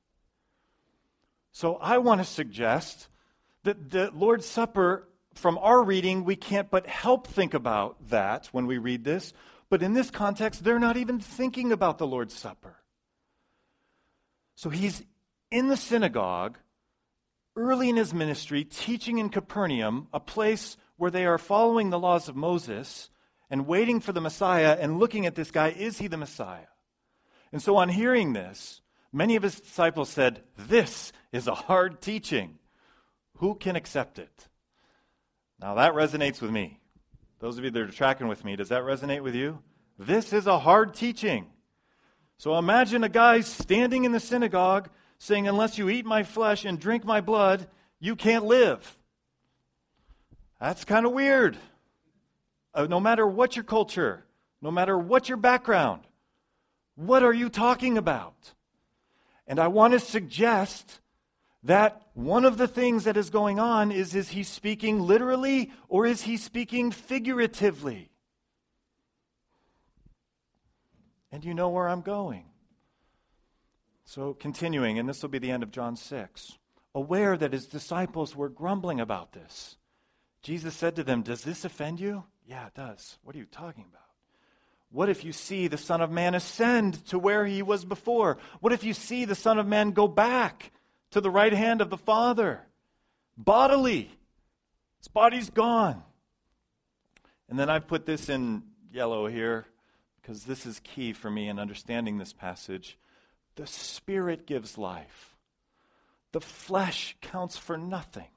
So 1.52 1.76
I 1.78 1.98
want 1.98 2.22
to 2.22 2.26
suggest 2.26 3.08
that 3.64 3.90
the 3.90 4.12
Lord's 4.14 4.46
Supper 4.46 5.08
from 5.36 5.58
our 5.58 5.84
reading, 5.84 6.24
we 6.24 6.36
can't 6.36 6.70
but 6.70 6.88
help 6.88 7.28
think 7.28 7.54
about 7.54 8.10
that 8.10 8.48
when 8.52 8.68
we 8.68 8.78
read 8.78 9.04
this. 9.04 9.34
But 9.70 9.84
in 9.84 9.94
this 9.94 10.12
context, 10.12 10.64
they're 10.64 10.80
not 10.80 10.98
even 10.98 11.20
thinking 11.20 11.72
about 11.72 11.98
the 11.98 12.08
Lord's 12.08 12.34
Supper. 12.34 12.78
So 14.56 14.70
he's 14.70 15.04
in 15.52 15.68
the 15.68 15.78
synagogue 15.78 16.58
early 17.56 17.90
in 17.90 17.96
his 17.96 18.14
ministry, 18.14 18.64
teaching 18.64 19.18
in 19.18 19.30
Capernaum, 19.30 20.08
a 20.14 20.20
place 20.20 20.78
where 20.98 21.12
they 21.12 21.26
are 21.26 21.38
following 21.38 21.90
the 21.90 22.00
laws 22.00 22.28
of 22.28 22.36
Moses 22.36 23.10
and 23.50 23.68
waiting 23.68 24.00
for 24.00 24.12
the 24.12 24.22
Messiah 24.22 24.78
and 24.80 25.00
looking 25.00 25.26
at 25.26 25.36
this 25.36 25.52
guy 25.52 25.70
is 25.70 26.00
he 26.00 26.08
the 26.08 26.18
Messiah? 26.18 26.68
And 27.52 27.62
so, 27.62 27.76
on 27.76 27.90
hearing 27.90 28.34
this, 28.34 28.82
many 29.12 29.36
of 29.36 29.44
his 29.44 29.60
disciples 29.60 30.10
said, 30.10 30.44
This 30.58 31.12
is 31.32 31.48
a 31.48 31.54
hard 31.54 32.02
teaching. 32.02 32.58
Who 33.38 33.56
can 33.56 33.76
accept 33.76 34.18
it? 34.18 34.48
Now 35.64 35.76
that 35.76 35.94
resonates 35.94 36.42
with 36.42 36.52
me. 36.52 36.78
Those 37.40 37.58
of 37.58 37.64
you 37.64 37.72
that 37.72 37.82
are 37.82 37.88
tracking 37.88 38.28
with 38.28 38.44
me, 38.44 38.58
does 38.58 38.68
that 38.68 38.82
resonate 38.82 39.24
with 39.24 39.34
you? 39.34 39.60
This 39.98 40.34
is 40.34 40.46
a 40.46 40.60
hard 40.60 40.94
teaching. 40.94 41.46
So 42.38 42.58
imagine 42.58 43.06
a 43.06 43.10
guy 43.10 43.40
standing 43.40 44.04
in 44.04 44.12
the 44.12 44.20
synagogue 44.20 44.90
saying, 45.20 45.48
Unless 45.48 45.78
you 45.78 45.88
eat 45.88 46.06
my 46.06 46.24
flesh 46.24 46.66
and 46.66 46.78
drink 46.78 47.06
my 47.06 47.22
blood, 47.22 47.66
you 48.02 48.18
can't 48.18 48.44
live. 48.44 48.98
That's 50.60 50.84
kind 50.84 51.06
of 51.06 51.14
weird. 51.14 51.56
Uh, 52.74 52.88
no 52.88 53.00
matter 53.00 53.26
what 53.26 53.56
your 53.56 53.64
culture, 53.64 54.26
no 54.62 54.70
matter 54.70 54.98
what 54.98 55.30
your 55.30 55.38
background, 55.38 56.02
what 56.96 57.24
are 57.24 57.34
you 57.34 57.48
talking 57.48 57.98
about? 57.98 58.52
And 59.48 59.60
I 59.60 59.70
want 59.70 59.94
to 59.94 60.02
suggest 60.02 61.00
that 61.64 62.02
one 62.14 62.46
of 62.46 62.58
the 62.58 62.68
things 62.68 63.06
that 63.06 63.18
is 63.18 63.30
going 63.30 63.60
on 63.60 63.92
is 63.92 64.16
is 64.16 64.30
he 64.30 64.44
speaking 64.44 65.02
literally 65.02 65.72
or 65.88 66.06
is 66.06 66.24
he 66.24 66.38
speaking 66.38 66.92
figuratively? 66.92 68.10
And 71.32 71.44
you 71.44 71.54
know 71.54 71.70
where 71.70 71.88
I'm 71.88 72.02
going. 72.02 72.46
So, 74.06 74.34
continuing, 74.34 75.00
and 75.00 75.10
this 75.10 75.22
will 75.22 75.30
be 75.30 75.40
the 75.40 75.50
end 75.50 75.64
of 75.64 75.72
John 75.72 75.96
6. 75.96 76.58
Aware 76.94 77.38
that 77.38 77.54
his 77.54 77.66
disciples 77.66 78.36
were 78.36 78.50
grumbling 78.50 79.00
about 79.00 79.32
this, 79.32 79.78
Jesus 80.44 80.76
said 80.76 80.96
to 80.98 81.04
them, 81.04 81.24
Does 81.24 81.44
this 81.44 81.66
offend 81.66 82.00
you? 82.00 82.26
Yeah, 82.46 82.68
it 82.68 82.76
does. 82.76 83.18
What 83.24 83.36
are 83.36 83.40
you 83.40 83.46
talking 83.46 83.86
about? 83.90 84.02
What 84.92 85.10
if 85.10 85.24
you 85.24 85.32
see 85.32 85.68
the 85.68 85.78
Son 85.78 86.02
of 86.02 86.12
Man 86.12 86.36
ascend 86.36 87.04
to 87.08 87.18
where 87.18 87.48
he 87.48 87.64
was 87.64 87.84
before? 87.84 88.38
What 88.60 88.74
if 88.74 88.84
you 88.84 88.94
see 88.94 89.26
the 89.26 89.34
Son 89.34 89.58
of 89.58 89.66
Man 89.66 89.92
go 89.92 90.08
back 90.08 90.72
to 91.14 91.22
the 91.22 91.30
right 91.30 91.54
hand 91.54 91.82
of 91.82 91.90
the 91.90 91.98
Father? 91.98 92.62
Bodily. 93.38 94.12
His 95.00 95.08
body's 95.08 95.50
gone. 95.50 96.04
And 97.50 97.58
then 97.58 97.70
I've 97.70 97.88
put 97.88 98.06
this 98.06 98.30
in 98.30 98.64
yellow 98.92 99.28
here 99.28 99.66
because 100.22 100.44
this 100.44 100.66
is 100.66 100.80
key 100.80 101.14
for 101.14 101.30
me 101.30 101.50
in 101.50 101.60
understanding 101.60 102.18
this 102.18 102.34
passage. 102.34 102.98
The 103.56 103.68
Spirit 103.68 104.48
gives 104.48 104.78
life, 104.78 105.36
the 106.32 106.42
flesh 106.42 107.16
counts 107.22 107.58
for 107.58 107.78
nothing. 107.78 108.28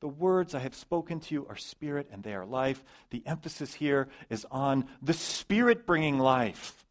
The 0.00 0.08
words 0.08 0.54
I 0.54 0.60
have 0.60 0.76
spoken 0.76 1.18
to 1.18 1.34
you 1.34 1.46
are 1.48 1.56
spirit 1.56 2.08
and 2.12 2.22
they 2.22 2.32
are 2.32 2.46
life. 2.46 2.84
The 3.10 3.24
emphasis 3.26 3.74
here 3.74 4.06
is 4.30 4.46
on 4.48 4.86
the 5.02 5.12
Spirit 5.12 5.86
bringing 5.86 6.20
life. 6.20 6.84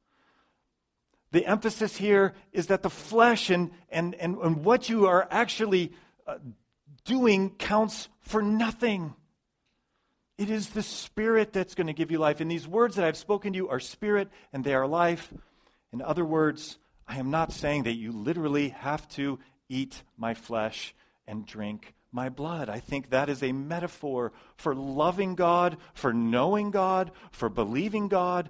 The 1.32 1.46
emphasis 1.46 1.98
here 1.98 2.34
is 2.54 2.68
that 2.68 2.84
the 2.84 2.90
flesh 2.90 3.50
and, 3.50 3.72
and, 3.90 4.16
and, 4.16 4.38
and 4.38 4.64
what 4.64 4.90
you 4.90 5.08
are 5.08 5.28
actually 5.30 5.92
uh, 6.26 6.38
doing 7.06 7.52
counts 7.52 8.10
for 8.22 8.42
nothing. 8.42 9.14
It 10.38 10.50
is 10.50 10.70
the 10.70 10.84
Spirit 10.84 11.52
that's 11.52 11.76
going 11.76 11.88
to 11.88 11.94
give 11.94 12.12
you 12.12 12.20
life. 12.20 12.40
And 12.42 12.50
these 12.50 12.68
words 12.68 12.96
that 12.96 13.06
I've 13.06 13.18
spoken 13.18 13.54
to 13.54 13.58
you 13.58 13.70
are 13.70 13.80
spirit 13.80 14.30
and 14.54 14.64
they 14.64 14.74
are 14.74 14.88
life. 14.88 15.34
In 15.92 16.02
other 16.02 16.24
words, 16.26 16.78
I 17.08 17.18
am 17.18 17.32
not 17.32 17.52
saying 17.52 17.84
that 17.84 17.94
you 17.94 18.12
literally 18.12 18.70
have 18.70 19.08
to 19.10 19.40
eat 19.70 20.04
my 20.18 20.34
flesh 20.34 20.94
and 21.28 21.46
drink 21.46 21.94
my 22.12 22.30
blood. 22.30 22.70
I 22.70 22.80
think 22.80 23.10
that 23.10 23.30
is 23.30 23.44
a 23.44 23.52
metaphor 23.52 24.32
for 24.56 24.76
loving 24.76 25.36
God, 25.36 25.78
for 25.94 26.14
knowing 26.14 26.72
God, 26.72 27.12
for 27.32 27.50
believing 27.50 28.08
God. 28.08 28.50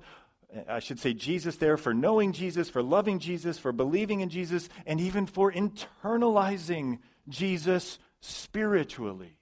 I 0.69 0.79
should 0.79 0.99
say 0.99 1.13
Jesus 1.13 1.57
there, 1.57 1.77
for 1.77 1.93
knowing 1.93 2.31
Jesus, 2.31 2.69
for 2.69 2.81
loving 2.81 3.19
Jesus, 3.19 3.59
for 3.59 3.71
believing 3.71 4.21
in 4.21 4.29
Jesus, 4.29 4.69
and 4.85 5.01
even 5.01 5.25
for 5.25 5.51
internalizing 5.51 6.99
Jesus 7.27 7.99
spiritually 8.21 9.37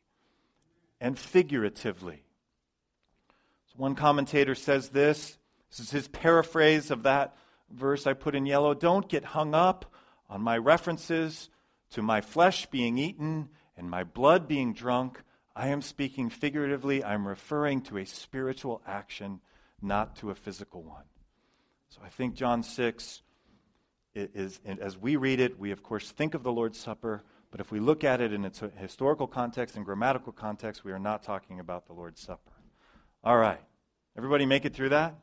and 1.00 1.18
figuratively. 1.18 2.24
One 3.76 3.96
commentator 3.96 4.56
says 4.56 4.90
this. 4.90 5.38
This 5.70 5.80
is 5.80 5.92
his 5.92 6.08
paraphrase 6.08 6.92
of 6.92 7.04
that 7.04 7.36
verse 7.70 8.08
I 8.08 8.14
put 8.14 8.36
in 8.36 8.46
yellow. 8.46 8.74
Don't 8.74 9.10
get 9.10 9.26
hung 9.26 9.54
up 9.54 9.92
on 10.30 10.42
my 10.42 10.58
references 10.58 11.50
to 11.92 12.02
my 12.02 12.22
flesh 12.22 12.66
being 12.68 12.98
eaten 12.98 13.50
and 13.78 13.90
my 13.90 14.04
blood 14.04 14.48
being 14.48 14.74
drunk. 14.74 15.22
I 15.56 15.68
am 15.68 15.82
speaking 15.82 16.30
figuratively. 16.30 17.04
I'm 17.04 17.28
referring 17.28 17.82
to 17.84 17.98
a 17.98 18.06
spiritual 18.06 18.82
action, 18.88 19.42
not 19.82 20.16
to 20.18 20.32
a 20.32 20.36
physical 20.36 20.84
one. 20.84 21.04
So 21.90 22.02
I 22.04 22.10
think 22.10 22.36
John 22.36 22.64
6 22.64 23.22
is, 24.16 24.60
as 24.66 24.98
we 24.98 25.16
read 25.16 25.40
it, 25.40 25.60
we 25.60 25.72
of 25.72 25.84
course 25.84 26.12
think 26.12 26.34
of 26.34 26.44
the 26.44 26.52
Lord's 26.52 26.80
Supper, 26.80 27.24
but 27.52 27.60
if 27.60 27.72
we 27.72 27.80
look 27.80 28.04
at 28.04 28.22
it 28.22 28.34
in 28.34 28.46
its 28.46 28.62
historical 28.78 29.28
context 29.28 29.76
and 29.76 29.86
grammatical 29.86 30.34
context, 30.34 30.84
we 30.84 30.92
are 30.92 31.00
not 31.00 31.24
talking 31.24 31.60
about 31.60 31.88
the 31.88 31.94
Lord's 31.94 32.22
Supper. 32.22 32.52
All 33.24 33.38
right. 33.38 33.62
Everybody 34.18 34.46
make 34.46 34.66
it 34.66 34.74
through 34.74 34.90
that? 34.90 35.16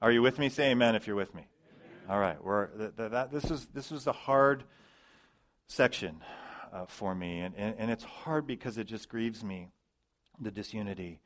Are 0.00 0.10
you 0.10 0.22
with 0.22 0.38
me? 0.38 0.48
Say 0.48 0.70
amen 0.70 0.94
if 0.94 1.06
you're 1.06 1.16
with 1.16 1.34
me. 1.34 1.42
Amen. 1.42 2.10
All 2.10 2.20
right. 2.20 2.42
We're, 2.42 2.66
th- 2.68 2.96
th- 2.96 3.10
that, 3.10 3.32
this, 3.32 3.50
is, 3.50 3.66
this 3.74 3.90
was 3.90 4.06
a 4.06 4.12
hard 4.12 4.64
section 5.66 6.20
uh, 6.72 6.86
for 6.86 7.14
me. 7.14 7.40
And, 7.40 7.54
and, 7.56 7.74
and 7.78 7.90
it's 7.90 8.04
hard 8.04 8.46
because 8.46 8.78
it 8.78 8.84
just 8.84 9.08
grieves 9.08 9.42
me 9.42 9.68
the 10.40 10.50
disunity 10.50 11.20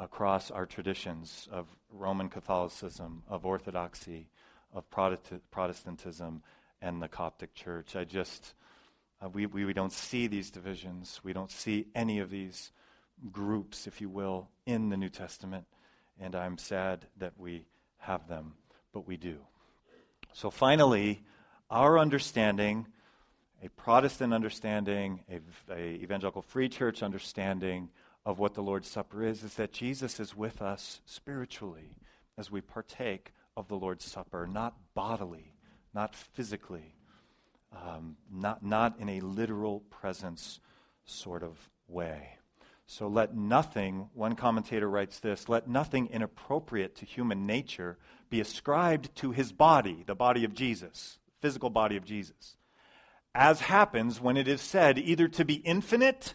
across 0.00 0.50
our 0.50 0.64
traditions 0.64 1.46
of 1.52 1.66
Roman 1.92 2.30
Catholicism, 2.30 3.22
of 3.28 3.44
Orthodoxy, 3.44 4.28
of 4.72 4.84
Protestantism, 4.90 6.42
and 6.80 7.02
the 7.02 7.08
Coptic 7.08 7.54
Church. 7.54 7.94
I 7.94 8.04
just, 8.04 8.54
uh, 9.22 9.28
we, 9.28 9.44
we, 9.44 9.66
we 9.66 9.74
don't 9.74 9.92
see 9.92 10.26
these 10.26 10.50
divisions. 10.50 11.20
We 11.22 11.34
don't 11.34 11.50
see 11.50 11.86
any 11.94 12.18
of 12.20 12.30
these 12.30 12.72
groups, 13.30 13.86
if 13.86 14.00
you 14.00 14.08
will, 14.08 14.48
in 14.64 14.88
the 14.88 14.96
New 14.96 15.10
Testament, 15.10 15.66
and 16.18 16.34
I'm 16.34 16.56
sad 16.56 17.04
that 17.18 17.34
we 17.36 17.66
have 17.98 18.26
them, 18.26 18.54
but 18.94 19.06
we 19.06 19.18
do. 19.18 19.36
So 20.32 20.50
finally, 20.50 21.22
our 21.70 21.98
understanding, 21.98 22.86
a 23.62 23.68
Protestant 23.68 24.32
understanding, 24.32 25.20
a, 25.30 25.40
a 25.74 25.94
evangelical 25.96 26.40
free 26.40 26.70
church 26.70 27.02
understanding 27.02 27.90
of 28.24 28.38
what 28.38 28.54
the 28.54 28.62
Lord's 28.62 28.88
Supper 28.88 29.24
is, 29.24 29.42
is 29.42 29.54
that 29.54 29.72
Jesus 29.72 30.20
is 30.20 30.36
with 30.36 30.60
us 30.60 31.00
spiritually 31.06 31.96
as 32.36 32.50
we 32.50 32.60
partake 32.60 33.32
of 33.56 33.68
the 33.68 33.76
Lord's 33.76 34.04
Supper, 34.04 34.46
not 34.46 34.76
bodily, 34.94 35.54
not 35.94 36.14
physically, 36.14 36.94
um, 37.72 38.16
not, 38.30 38.64
not 38.64 38.98
in 38.98 39.08
a 39.08 39.20
literal 39.20 39.80
presence 39.90 40.60
sort 41.04 41.42
of 41.42 41.56
way. 41.88 42.36
So 42.86 43.06
let 43.06 43.36
nothing, 43.36 44.08
one 44.14 44.34
commentator 44.34 44.88
writes 44.88 45.20
this, 45.20 45.48
let 45.48 45.68
nothing 45.68 46.08
inappropriate 46.08 46.96
to 46.96 47.06
human 47.06 47.46
nature 47.46 47.98
be 48.30 48.40
ascribed 48.40 49.14
to 49.16 49.30
his 49.30 49.52
body, 49.52 50.02
the 50.06 50.14
body 50.14 50.44
of 50.44 50.54
Jesus, 50.54 51.18
physical 51.40 51.70
body 51.70 51.96
of 51.96 52.04
Jesus. 52.04 52.56
As 53.32 53.60
happens 53.60 54.20
when 54.20 54.36
it 54.36 54.48
is 54.48 54.60
said 54.60 54.98
either 54.98 55.28
to 55.28 55.44
be 55.44 55.54
infinite, 55.54 56.34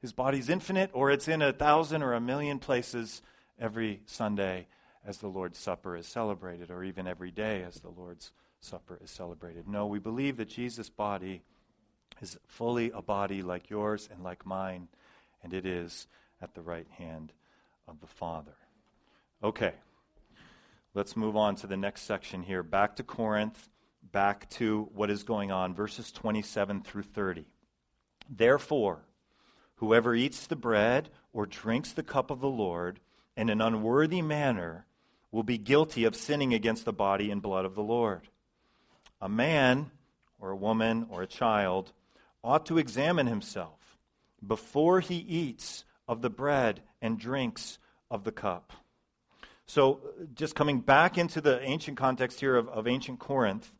his 0.00 0.12
body's 0.12 0.48
infinite, 0.48 0.90
or 0.92 1.10
it's 1.10 1.28
in 1.28 1.42
a 1.42 1.52
thousand 1.52 2.02
or 2.02 2.14
a 2.14 2.20
million 2.20 2.58
places 2.58 3.22
every 3.58 4.00
Sunday 4.06 4.66
as 5.04 5.18
the 5.18 5.28
Lord's 5.28 5.58
Supper 5.58 5.96
is 5.96 6.06
celebrated, 6.06 6.70
or 6.70 6.84
even 6.84 7.06
every 7.06 7.30
day 7.30 7.62
as 7.62 7.80
the 7.80 7.90
Lord's 7.90 8.32
Supper 8.60 8.98
is 9.02 9.10
celebrated. 9.10 9.66
No, 9.66 9.86
we 9.86 9.98
believe 9.98 10.36
that 10.36 10.48
Jesus' 10.48 10.90
body 10.90 11.42
is 12.20 12.38
fully 12.46 12.90
a 12.94 13.00
body 13.00 13.42
like 13.42 13.70
yours 13.70 14.08
and 14.12 14.22
like 14.22 14.44
mine 14.44 14.88
and 15.42 15.54
it 15.54 15.66
is 15.66 16.06
at 16.40 16.54
the 16.54 16.62
right 16.62 16.86
hand 16.98 17.32
of 17.88 18.00
the 18.00 18.06
Father. 18.06 18.54
Okay, 19.42 19.72
let's 20.94 21.16
move 21.16 21.36
on 21.36 21.56
to 21.56 21.66
the 21.66 21.76
next 21.76 22.02
section 22.02 22.42
here. 22.42 22.62
Back 22.62 22.96
to 22.96 23.02
Corinth, 23.02 23.68
back 24.12 24.48
to 24.50 24.88
what 24.94 25.10
is 25.10 25.22
going 25.22 25.50
on, 25.50 25.74
verses 25.74 26.12
27 26.12 26.82
through 26.82 27.02
30. 27.02 27.46
Therefore, 28.28 29.00
whoever 29.80 30.14
eats 30.14 30.46
the 30.46 30.56
bread 30.56 31.08
or 31.32 31.46
drinks 31.46 31.92
the 31.92 32.02
cup 32.02 32.30
of 32.30 32.40
the 32.40 32.48
Lord 32.48 33.00
in 33.34 33.48
an 33.48 33.62
unworthy 33.62 34.20
manner 34.20 34.84
will 35.32 35.42
be 35.42 35.56
guilty 35.56 36.04
of 36.04 36.14
sinning 36.14 36.52
against 36.52 36.84
the 36.84 36.92
body 36.92 37.30
and 37.30 37.40
blood 37.40 37.64
of 37.64 37.74
the 37.74 37.82
Lord. 37.82 38.28
A 39.22 39.28
man 39.28 39.90
or 40.38 40.50
a 40.50 40.56
woman 40.56 41.06
or 41.08 41.22
a 41.22 41.26
child 41.26 41.92
ought 42.44 42.66
to 42.66 42.76
examine 42.76 43.26
himself 43.26 43.96
before 44.46 45.00
he 45.00 45.16
eats 45.16 45.84
of 46.06 46.20
the 46.20 46.30
bread 46.30 46.82
and 47.00 47.18
drinks 47.18 47.78
of 48.10 48.24
the 48.24 48.32
cup. 48.32 48.74
So, 49.64 50.00
just 50.34 50.54
coming 50.54 50.80
back 50.80 51.16
into 51.16 51.40
the 51.40 51.62
ancient 51.62 51.96
context 51.96 52.40
here 52.40 52.56
of, 52.56 52.68
of 52.68 52.86
ancient 52.86 53.18
Corinth, 53.18 53.72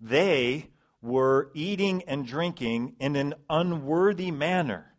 they 0.00 0.70
were 1.02 1.50
eating 1.52 2.04
and 2.06 2.26
drinking 2.26 2.96
in 2.98 3.16
an 3.16 3.34
unworthy 3.50 4.30
manner. 4.30 4.92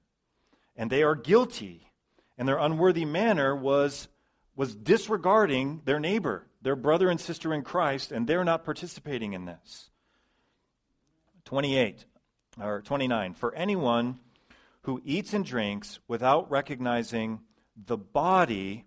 And 0.77 0.89
they 0.89 1.03
are 1.03 1.15
guilty. 1.15 1.91
And 2.37 2.47
their 2.47 2.57
unworthy 2.57 3.03
manner 3.03 3.55
was, 3.55 4.07
was 4.55 4.75
disregarding 4.75 5.81
their 5.85 5.99
neighbor, 5.99 6.45
their 6.61 6.75
brother 6.75 7.09
and 7.09 7.19
sister 7.19 7.53
in 7.53 7.63
Christ, 7.63 8.11
and 8.11 8.27
they're 8.27 8.45
not 8.45 8.63
participating 8.63 9.33
in 9.33 9.45
this. 9.45 9.89
28 11.45 12.05
or 12.61 12.81
29. 12.81 13.33
For 13.33 13.53
anyone 13.55 14.19
who 14.87 15.01
eats 15.03 15.33
and 15.33 15.43
drinks 15.43 15.99
without 16.07 16.49
recognizing 16.49 17.41
the 17.85 17.97
body. 17.97 18.85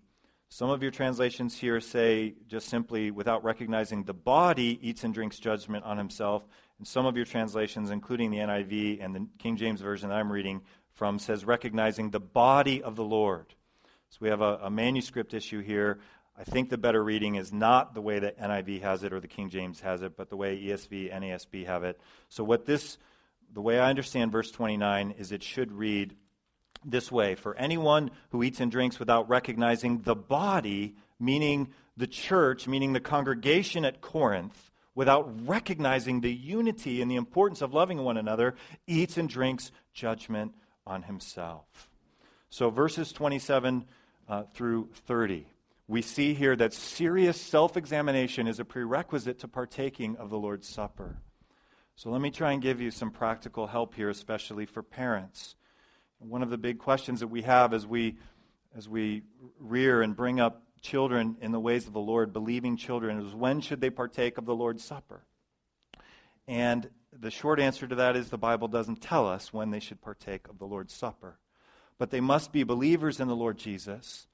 Some 0.49 0.71
of 0.71 0.81
your 0.81 0.89
translations 0.89 1.55
here 1.55 1.79
say 1.79 2.33
just 2.47 2.69
simply 2.69 3.11
without 3.11 3.43
recognizing 3.43 4.03
the 4.03 4.13
body 4.15 4.79
eats 4.81 5.03
and 5.03 5.13
drinks 5.13 5.37
judgment 5.37 5.85
on 5.85 5.99
himself. 5.99 6.43
And 6.79 6.87
some 6.87 7.05
of 7.05 7.15
your 7.15 7.25
translations, 7.25 7.91
including 7.91 8.31
the 8.31 8.37
NIV 8.37 9.05
and 9.05 9.13
the 9.13 9.27
King 9.37 9.57
James 9.57 9.79
Version 9.79 10.09
that 10.09 10.15
I'm 10.15 10.31
reading 10.31 10.61
from, 10.93 11.19
says 11.19 11.45
recognizing 11.45 12.09
the 12.09 12.19
body 12.19 12.81
of 12.81 12.95
the 12.95 13.03
Lord. 13.03 13.53
So 14.09 14.17
we 14.21 14.29
have 14.29 14.41
a, 14.41 14.59
a 14.63 14.69
manuscript 14.69 15.33
issue 15.33 15.61
here. 15.61 15.99
I 16.37 16.43
think 16.43 16.69
the 16.69 16.77
better 16.77 17.03
reading 17.03 17.35
is 17.35 17.53
not 17.53 17.93
the 17.93 18.01
way 18.01 18.19
that 18.19 18.39
NIV 18.39 18.81
has 18.81 19.03
it 19.03 19.13
or 19.13 19.19
the 19.19 19.27
King 19.27 19.49
James 19.49 19.81
has 19.81 20.01
it, 20.01 20.17
but 20.17 20.29
the 20.29 20.37
way 20.37 20.59
ESV, 20.59 21.13
and 21.13 21.23
NASB 21.23 21.65
have 21.65 21.83
it. 21.83 21.99
So 22.29 22.43
what 22.43 22.65
this 22.65 22.97
the 23.53 23.61
way 23.61 23.79
I 23.79 23.89
understand 23.89 24.31
verse 24.31 24.49
29 24.51 25.15
is 25.17 25.31
it 25.31 25.43
should 25.43 25.71
read 25.71 26.15
this 26.83 27.11
way 27.11 27.35
For 27.35 27.55
anyone 27.57 28.11
who 28.31 28.43
eats 28.43 28.59
and 28.59 28.71
drinks 28.71 28.99
without 28.99 29.29
recognizing 29.29 30.01
the 30.01 30.15
body, 30.15 30.95
meaning 31.19 31.69
the 31.97 32.07
church, 32.07 32.67
meaning 32.67 32.93
the 32.93 32.99
congregation 32.99 33.85
at 33.85 34.01
Corinth, 34.01 34.71
without 34.95 35.47
recognizing 35.47 36.21
the 36.21 36.33
unity 36.33 37.01
and 37.01 37.09
the 37.09 37.15
importance 37.15 37.61
of 37.61 37.73
loving 37.73 38.03
one 38.03 38.17
another, 38.17 38.55
eats 38.87 39.17
and 39.17 39.29
drinks 39.29 39.71
judgment 39.93 40.53
on 40.85 41.03
himself. 41.03 41.89
So, 42.49 42.69
verses 42.69 43.11
27 43.11 43.85
uh, 44.27 44.43
through 44.53 44.89
30. 45.07 45.47
we 45.87 46.01
see 46.01 46.33
here 46.33 46.55
that 46.55 46.73
serious 46.73 47.39
self 47.39 47.75
examination 47.75 48.47
is 48.47 48.59
a 48.59 48.65
prerequisite 48.65 49.39
to 49.39 49.47
partaking 49.47 50.15
of 50.17 50.29
the 50.29 50.37
Lord's 50.37 50.67
Supper. 50.67 51.17
So 51.95 52.09
let 52.09 52.21
me 52.21 52.31
try 52.31 52.53
and 52.53 52.61
give 52.61 52.81
you 52.81 52.89
some 52.89 53.11
practical 53.11 53.67
help 53.67 53.93
here, 53.93 54.09
especially 54.09 54.65
for 54.65 54.81
parents. 54.81 55.55
One 56.19 56.41
of 56.41 56.49
the 56.49 56.57
big 56.57 56.79
questions 56.79 57.19
that 57.19 57.27
we 57.27 57.43
have 57.43 57.73
as 57.73 57.85
we, 57.85 58.17
as 58.75 58.87
we 58.87 59.23
rear 59.59 60.01
and 60.01 60.15
bring 60.15 60.39
up 60.39 60.63
children 60.81 61.37
in 61.41 61.51
the 61.51 61.59
ways 61.59 61.87
of 61.87 61.93
the 61.93 61.99
Lord, 61.99 62.33
believing 62.33 62.77
children, 62.77 63.19
is 63.19 63.35
when 63.35 63.61
should 63.61 63.81
they 63.81 63.89
partake 63.89 64.37
of 64.37 64.45
the 64.45 64.55
Lord's 64.55 64.83
Supper? 64.83 65.25
And 66.47 66.89
the 67.21 67.31
short 67.31 67.59
answer 67.59 67.87
to 67.87 67.95
that 67.95 68.15
is 68.15 68.29
the 68.29 68.37
Bible 68.37 68.67
doesn't 68.67 69.01
tell 69.01 69.27
us 69.27 69.53
when 69.53 69.69
they 69.69 69.79
should 69.79 70.01
partake 70.01 70.47
of 70.47 70.57
the 70.57 70.65
Lord's 70.65 70.93
Supper. 70.93 71.37
But 71.99 72.09
they 72.09 72.19
must 72.19 72.51
be 72.51 72.63
believers 72.63 73.19
in 73.19 73.27
the 73.27 73.35
Lord 73.35 73.57
Jesus. 73.57 74.27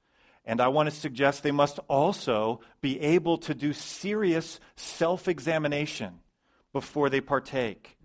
And 0.46 0.60
I 0.60 0.68
want 0.68 0.88
to 0.88 0.94
suggest 0.94 1.42
they 1.42 1.50
must 1.50 1.78
also 1.88 2.60
be 2.80 2.98
able 3.00 3.36
to 3.38 3.54
do 3.54 3.74
serious 3.74 4.58
self 4.76 5.28
examination 5.28 6.20
before 6.72 7.10
they 7.10 7.20
partake. 7.20 7.98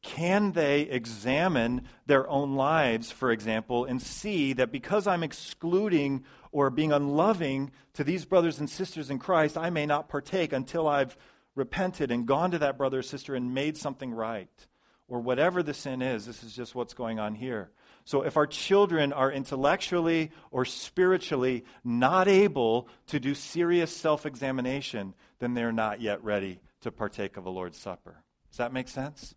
Can 0.00 0.52
they 0.52 0.82
examine 0.82 1.82
their 2.06 2.28
own 2.28 2.54
lives, 2.54 3.10
for 3.10 3.30
example, 3.30 3.84
and 3.84 4.00
see 4.00 4.54
that 4.54 4.72
because 4.72 5.06
I'm 5.06 5.24
excluding 5.24 6.24
or 6.52 6.70
being 6.70 6.92
unloving 6.92 7.72
to 7.94 8.04
these 8.04 8.24
brothers 8.24 8.60
and 8.60 8.70
sisters 8.70 9.10
in 9.10 9.18
Christ, 9.18 9.58
I 9.58 9.68
may 9.68 9.84
not 9.84 10.08
partake 10.08 10.52
until 10.52 10.86
I've 10.86 11.16
repented 11.56 12.12
and 12.12 12.26
gone 12.26 12.52
to 12.52 12.58
that 12.60 12.78
brother 12.78 13.00
or 13.00 13.02
sister 13.02 13.34
and 13.34 13.52
made 13.52 13.76
something 13.76 14.12
right, 14.12 14.66
or 15.08 15.18
whatever 15.20 15.62
the 15.62 15.74
sin 15.74 16.02
is. 16.02 16.26
This 16.26 16.44
is 16.44 16.54
just 16.54 16.76
what's 16.76 16.94
going 16.94 17.18
on 17.18 17.34
here. 17.34 17.70
So, 18.04 18.22
if 18.22 18.36
our 18.36 18.46
children 18.46 19.12
are 19.12 19.32
intellectually 19.32 20.30
or 20.52 20.64
spiritually 20.64 21.64
not 21.82 22.28
able 22.28 22.88
to 23.08 23.18
do 23.18 23.34
serious 23.34 23.94
self 23.94 24.26
examination, 24.26 25.14
then 25.40 25.54
they're 25.54 25.72
not 25.72 26.00
yet 26.00 26.22
ready 26.22 26.60
to 26.82 26.92
partake 26.92 27.36
of 27.36 27.46
a 27.46 27.50
Lord's 27.50 27.78
Supper. 27.78 28.22
Does 28.50 28.58
that 28.58 28.72
make 28.72 28.86
sense? 28.86 29.34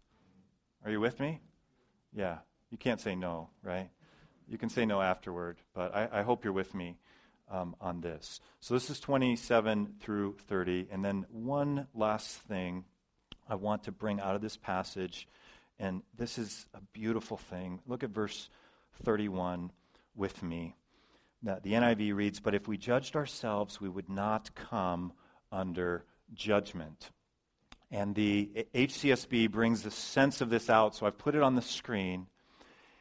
Are 0.85 0.91
you 0.91 0.99
with 0.99 1.19
me? 1.19 1.41
Yeah. 2.13 2.39
You 2.69 2.77
can't 2.77 3.01
say 3.01 3.15
no, 3.15 3.49
right? 3.63 3.89
You 4.47 4.57
can 4.57 4.69
say 4.69 4.85
no 4.85 5.01
afterward, 5.01 5.57
but 5.73 5.95
I, 5.95 6.19
I 6.19 6.21
hope 6.21 6.43
you're 6.43 6.53
with 6.53 6.75
me 6.75 6.97
um, 7.49 7.75
on 7.81 8.01
this. 8.01 8.39
So 8.59 8.73
this 8.73 8.89
is 8.89 8.99
27 8.99 9.95
through 9.99 10.35
30. 10.47 10.87
And 10.91 11.03
then 11.03 11.25
one 11.31 11.87
last 11.93 12.27
thing 12.29 12.85
I 13.49 13.55
want 13.55 13.83
to 13.85 13.91
bring 13.91 14.19
out 14.19 14.35
of 14.35 14.41
this 14.41 14.57
passage, 14.57 15.27
and 15.79 16.03
this 16.15 16.37
is 16.37 16.67
a 16.73 16.81
beautiful 16.93 17.37
thing. 17.37 17.79
Look 17.87 18.03
at 18.03 18.11
verse 18.11 18.49
31 19.03 19.71
with 20.15 20.43
me. 20.43 20.75
Now, 21.41 21.57
the 21.61 21.73
NIV 21.73 22.15
reads, 22.15 22.39
But 22.39 22.53
if 22.53 22.67
we 22.67 22.77
judged 22.77 23.15
ourselves, 23.15 23.81
we 23.81 23.89
would 23.89 24.09
not 24.09 24.53
come 24.53 25.13
under 25.51 26.03
judgment. 26.33 27.09
And 27.91 28.13
the 28.13 28.67
HCSB 28.75 29.49
brings 29.49 29.81
the 29.81 29.91
sense 29.91 30.41
of 30.41 30.49
this 30.49 30.69
out, 30.69 30.95
so 30.95 31.07
I've 31.07 31.17
put 31.17 31.33
it 31.33 31.41
on 31.41 31.55
the 31.55 31.61
screen. 31.61 32.27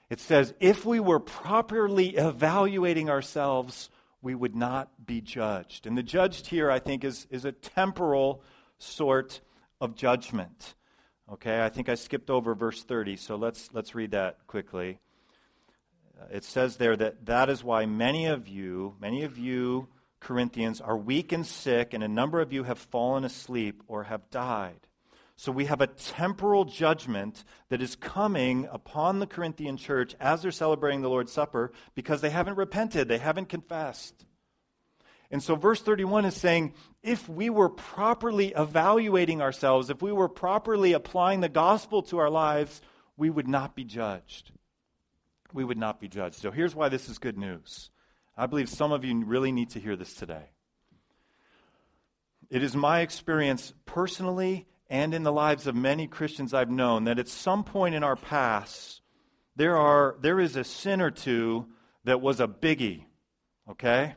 It 0.08 0.20
says, 0.20 0.54
If 0.60 0.86
we 0.86 1.00
were 1.00 1.20
properly 1.20 2.16
evaluating 2.16 3.10
ourselves, 3.10 3.90
we 4.20 4.34
would 4.34 4.54
not 4.54 5.06
be 5.06 5.20
judged. 5.20 5.86
And 5.86 5.96
the 5.96 6.02
judged 6.02 6.48
here, 6.48 6.70
I 6.70 6.78
think, 6.78 7.04
is, 7.04 7.26
is 7.30 7.44
a 7.44 7.52
temporal 7.52 8.42
sort 8.78 9.40
of 9.80 9.94
judgment. 9.94 10.74
Okay, 11.30 11.62
I 11.62 11.68
think 11.68 11.88
I 11.88 11.94
skipped 11.94 12.30
over 12.30 12.54
verse 12.54 12.82
30, 12.82 13.16
so 13.16 13.36
let's, 13.36 13.68
let's 13.72 13.94
read 13.94 14.12
that 14.12 14.46
quickly. 14.46 14.98
Uh, 16.18 16.24
it 16.32 16.44
says 16.44 16.76
there 16.76 16.96
that 16.96 17.26
that 17.26 17.50
is 17.50 17.62
why 17.62 17.86
many 17.86 18.26
of 18.26 18.48
you, 18.48 18.94
many 19.00 19.24
of 19.24 19.38
you, 19.38 19.88
Corinthians, 20.20 20.80
are 20.80 20.96
weak 20.96 21.30
and 21.30 21.46
sick, 21.46 21.94
and 21.94 22.02
a 22.02 22.08
number 22.08 22.40
of 22.40 22.52
you 22.52 22.64
have 22.64 22.78
fallen 22.78 23.24
asleep 23.24 23.82
or 23.86 24.04
have 24.04 24.30
died. 24.30 24.87
So 25.38 25.52
we 25.52 25.66
have 25.66 25.80
a 25.80 25.86
temporal 25.86 26.64
judgment 26.64 27.44
that 27.68 27.80
is 27.80 27.94
coming 27.94 28.66
upon 28.72 29.20
the 29.20 29.26
Corinthian 29.26 29.76
church 29.76 30.16
as 30.18 30.42
they're 30.42 30.50
celebrating 30.50 31.00
the 31.00 31.08
Lord's 31.08 31.30
Supper 31.30 31.70
because 31.94 32.20
they 32.20 32.30
haven't 32.30 32.56
repented, 32.56 33.06
they 33.06 33.18
haven't 33.18 33.48
confessed. 33.48 34.26
And 35.30 35.40
so 35.40 35.54
verse 35.54 35.80
31 35.80 36.24
is 36.24 36.34
saying 36.34 36.74
if 37.04 37.28
we 37.28 37.50
were 37.50 37.68
properly 37.68 38.48
evaluating 38.48 39.40
ourselves, 39.40 39.90
if 39.90 40.02
we 40.02 40.10
were 40.10 40.28
properly 40.28 40.92
applying 40.92 41.38
the 41.38 41.48
gospel 41.48 42.02
to 42.02 42.18
our 42.18 42.30
lives, 42.30 42.80
we 43.16 43.30
would 43.30 43.46
not 43.46 43.76
be 43.76 43.84
judged. 43.84 44.50
We 45.52 45.62
would 45.62 45.78
not 45.78 46.00
be 46.00 46.08
judged. 46.08 46.34
So 46.34 46.50
here's 46.50 46.74
why 46.74 46.88
this 46.88 47.08
is 47.08 47.18
good 47.18 47.38
news. 47.38 47.90
I 48.36 48.46
believe 48.46 48.68
some 48.68 48.90
of 48.90 49.04
you 49.04 49.24
really 49.24 49.52
need 49.52 49.70
to 49.70 49.78
hear 49.78 49.94
this 49.94 50.14
today. 50.14 50.50
It 52.50 52.64
is 52.64 52.74
my 52.74 53.02
experience 53.02 53.72
personally 53.86 54.66
and 54.90 55.12
in 55.12 55.22
the 55.22 55.32
lives 55.32 55.66
of 55.66 55.74
many 55.74 56.06
Christians 56.06 56.54
I've 56.54 56.70
known 56.70 57.04
that 57.04 57.18
at 57.18 57.28
some 57.28 57.62
point 57.64 57.94
in 57.94 58.02
our 58.02 58.16
past, 58.16 59.02
there, 59.56 59.76
are, 59.76 60.16
there 60.20 60.40
is 60.40 60.56
a 60.56 60.64
sin 60.64 61.00
or 61.00 61.10
two 61.10 61.66
that 62.04 62.20
was 62.20 62.40
a 62.40 62.48
biggie, 62.48 63.04
okay? 63.70 64.14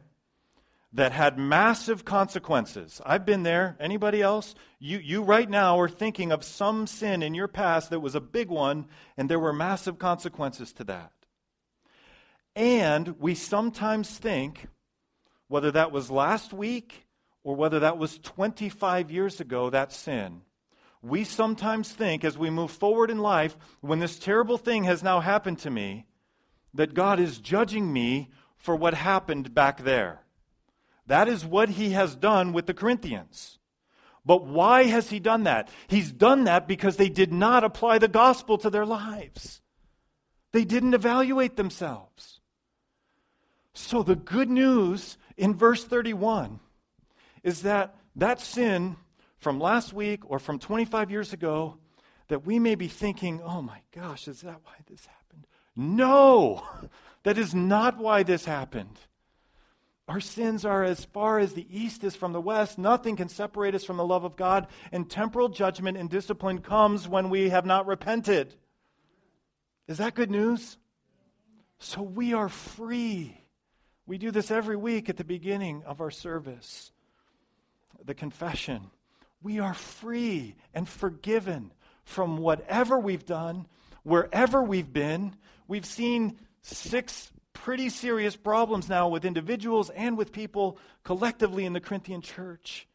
That 0.93 1.11
had 1.11 1.37
massive 1.37 2.05
consequences. 2.05 3.01
I've 3.05 3.25
been 3.25 3.43
there. 3.43 3.75
Anybody 3.79 4.21
else? 4.21 4.55
You, 4.79 4.99
you 4.99 5.23
right 5.23 5.49
now 5.49 5.79
are 5.79 5.89
thinking 5.89 6.31
of 6.31 6.43
some 6.43 6.87
sin 6.87 7.23
in 7.23 7.33
your 7.33 7.47
past 7.47 7.89
that 7.89 7.99
was 7.99 8.15
a 8.15 8.21
big 8.21 8.49
one, 8.49 8.87
and 9.17 9.29
there 9.29 9.39
were 9.39 9.53
massive 9.53 9.97
consequences 9.99 10.71
to 10.73 10.83
that. 10.85 11.11
And 12.55 13.19
we 13.19 13.35
sometimes 13.35 14.09
think, 14.17 14.67
whether 15.47 15.71
that 15.71 15.91
was 15.91 16.11
last 16.11 16.53
week 16.53 17.07
or 17.43 17.55
whether 17.55 17.79
that 17.79 17.97
was 17.97 18.19
25 18.19 19.11
years 19.11 19.41
ago, 19.41 19.69
that 19.69 19.91
sin 19.91 20.41
we 21.01 21.23
sometimes 21.23 21.91
think 21.91 22.23
as 22.23 22.37
we 22.37 22.49
move 22.49 22.71
forward 22.71 23.09
in 23.09 23.19
life, 23.19 23.57
when 23.81 23.99
this 23.99 24.19
terrible 24.19 24.57
thing 24.57 24.83
has 24.83 25.01
now 25.01 25.19
happened 25.19 25.59
to 25.59 25.69
me, 25.69 26.05
that 26.73 26.93
God 26.93 27.19
is 27.19 27.39
judging 27.39 27.91
me 27.91 28.29
for 28.57 28.75
what 28.75 28.93
happened 28.93 29.53
back 29.53 29.83
there. 29.83 30.21
That 31.07 31.27
is 31.27 31.43
what 31.43 31.69
he 31.69 31.91
has 31.91 32.15
done 32.15 32.53
with 32.53 32.67
the 32.67 32.73
Corinthians. 32.73 33.57
But 34.23 34.45
why 34.45 34.83
has 34.83 35.09
he 35.09 35.19
done 35.19 35.43
that? 35.43 35.69
He's 35.87 36.11
done 36.11 36.43
that 36.43 36.67
because 36.67 36.97
they 36.97 37.09
did 37.09 37.33
not 37.33 37.63
apply 37.63 37.97
the 37.97 38.07
gospel 38.07 38.57
to 38.59 38.69
their 38.69 38.85
lives. 38.85 39.61
They 40.51 40.63
didn't 40.63 40.93
evaluate 40.93 41.55
themselves. 41.55 42.39
So 43.73 44.03
the 44.03 44.15
good 44.15 44.49
news 44.49 45.17
in 45.37 45.55
verse 45.55 45.83
31 45.83 46.59
is 47.43 47.63
that 47.63 47.95
that 48.15 48.39
sin 48.39 48.97
from 49.41 49.59
last 49.59 49.91
week 49.91 50.21
or 50.29 50.39
from 50.39 50.59
25 50.59 51.11
years 51.11 51.33
ago 51.33 51.77
that 52.29 52.45
we 52.45 52.59
may 52.59 52.75
be 52.75 52.87
thinking, 52.87 53.41
oh 53.43 53.61
my 53.61 53.79
gosh, 53.93 54.27
is 54.27 54.41
that 54.41 54.61
why 54.63 54.73
this 54.89 55.05
happened? 55.05 55.47
No, 55.75 56.63
that 57.23 57.37
is 57.37 57.53
not 57.53 57.97
why 57.97 58.23
this 58.23 58.45
happened. 58.45 58.97
Our 60.07 60.19
sins 60.19 60.63
are 60.63 60.83
as 60.83 61.05
far 61.05 61.39
as 61.39 61.53
the 61.53 61.67
east 61.69 62.03
is 62.03 62.15
from 62.15 62.33
the 62.33 62.41
west. 62.41 62.77
Nothing 62.77 63.15
can 63.15 63.29
separate 63.29 63.75
us 63.75 63.83
from 63.83 63.97
the 63.97 64.05
love 64.05 64.23
of 64.23 64.35
God. 64.35 64.67
And 64.91 65.09
temporal 65.09 65.49
judgment 65.49 65.97
and 65.97 66.09
discipline 66.09 66.59
comes 66.59 67.07
when 67.07 67.29
we 67.29 67.49
have 67.49 67.65
not 67.65 67.87
repented. 67.87 68.55
Is 69.87 69.97
that 69.97 70.15
good 70.15 70.29
news? 70.29 70.77
So 71.79 72.01
we 72.01 72.33
are 72.33 72.49
free. 72.49 73.37
We 74.05 74.17
do 74.17 74.31
this 74.31 74.51
every 74.51 74.75
week 74.75 75.09
at 75.09 75.17
the 75.17 75.23
beginning 75.23 75.83
of 75.85 76.01
our 76.01 76.11
service. 76.11 76.91
The 78.03 78.13
confession 78.13 78.91
we 79.41 79.59
are 79.59 79.73
free 79.73 80.55
and 80.73 80.87
forgiven 80.87 81.71
from 82.03 82.37
whatever 82.37 82.99
we've 82.99 83.25
done, 83.25 83.67
wherever 84.03 84.61
we've 84.61 84.91
been. 84.91 85.35
We've 85.67 85.85
seen 85.85 86.37
six 86.61 87.31
pretty 87.53 87.89
serious 87.89 88.35
problems 88.35 88.89
now 88.89 89.07
with 89.07 89.25
individuals 89.25 89.89
and 89.91 90.17
with 90.17 90.31
people 90.31 90.77
collectively 91.03 91.65
in 91.65 91.73
the 91.73 91.79
Corinthian 91.79 92.21
church. 92.21 92.87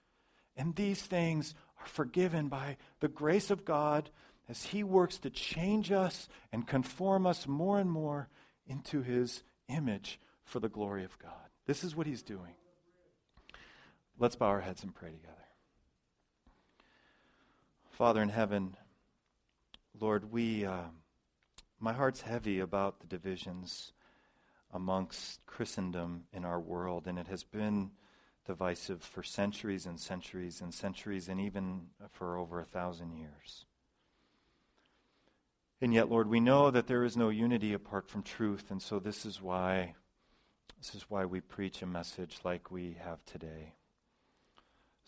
And 0.57 0.75
these 0.75 1.03
things 1.03 1.55
are 1.81 1.87
forgiven 1.87 2.49
by 2.49 2.77
the 3.01 3.09
grace 3.09 3.51
of 3.51 3.65
God 3.65 4.11
as 4.49 4.63
He 4.63 4.83
works 4.85 5.19
to 5.19 5.31
change 5.31 5.93
us 5.93 6.29
and 6.53 6.67
conform 6.67 7.27
us 7.27 7.47
more 7.47 7.79
and 7.79 7.91
more 7.91 8.29
into 8.67 9.03
His 9.03 9.43
image 9.69 10.21
for 10.45 10.61
the 10.61 10.69
glory 10.69 11.05
of 11.05 11.19
God. 11.19 11.33
This 11.67 11.85
is 11.85 11.95
what 11.97 12.07
He's 12.07 12.23
doing. 12.23 12.55
Let's 14.19 14.37
bow 14.37 14.47
our 14.47 14.61
heads 14.61 14.83
and 14.83 14.95
pray 14.95 15.11
together. 15.11 15.46
Father 17.97 18.21
in 18.21 18.29
heaven, 18.29 18.77
Lord, 19.99 20.31
we, 20.31 20.67
uh, 20.67 20.83
my 21.81 21.95
heart's 21.95 22.21
heavy 22.21 22.61
about 22.61 23.01
the 23.01 23.07
divisions 23.07 23.95
amongst 24.71 25.47
Christendom 25.47 26.25
in 26.31 26.45
our 26.45 26.61
world, 26.61 27.07
and 27.07 27.19
it 27.19 27.27
has 27.29 27.43
been 27.43 27.93
divisive 28.45 29.03
for 29.03 29.23
centuries 29.23 29.87
and 29.87 29.99
centuries 29.99 30.61
and 30.61 30.75
centuries, 30.75 31.27
and 31.27 31.41
even 31.41 31.87
for 32.13 32.37
over 32.37 32.61
a 32.61 32.67
thousand 32.67 33.17
years. 33.17 33.65
And 35.81 35.95
yet, 35.95 36.11
Lord, 36.11 36.29
we 36.29 36.39
know 36.39 36.71
that 36.71 36.89
there 36.89 37.03
is 37.03 37.17
no 37.17 37.31
unity 37.31 37.73
apart 37.73 38.11
from 38.11 38.23
truth, 38.23 38.71
and 38.71 38.83
so 38.83 38.99
this 38.99 39.25
is 39.25 39.41
why 39.41 39.95
This 40.77 40.95
is 40.95 41.09
why 41.09 41.25
we 41.25 41.41
preach 41.41 41.81
a 41.81 41.87
message 41.87 42.41
like 42.45 42.71
we 42.71 42.99
have 43.03 43.25
today. 43.25 43.73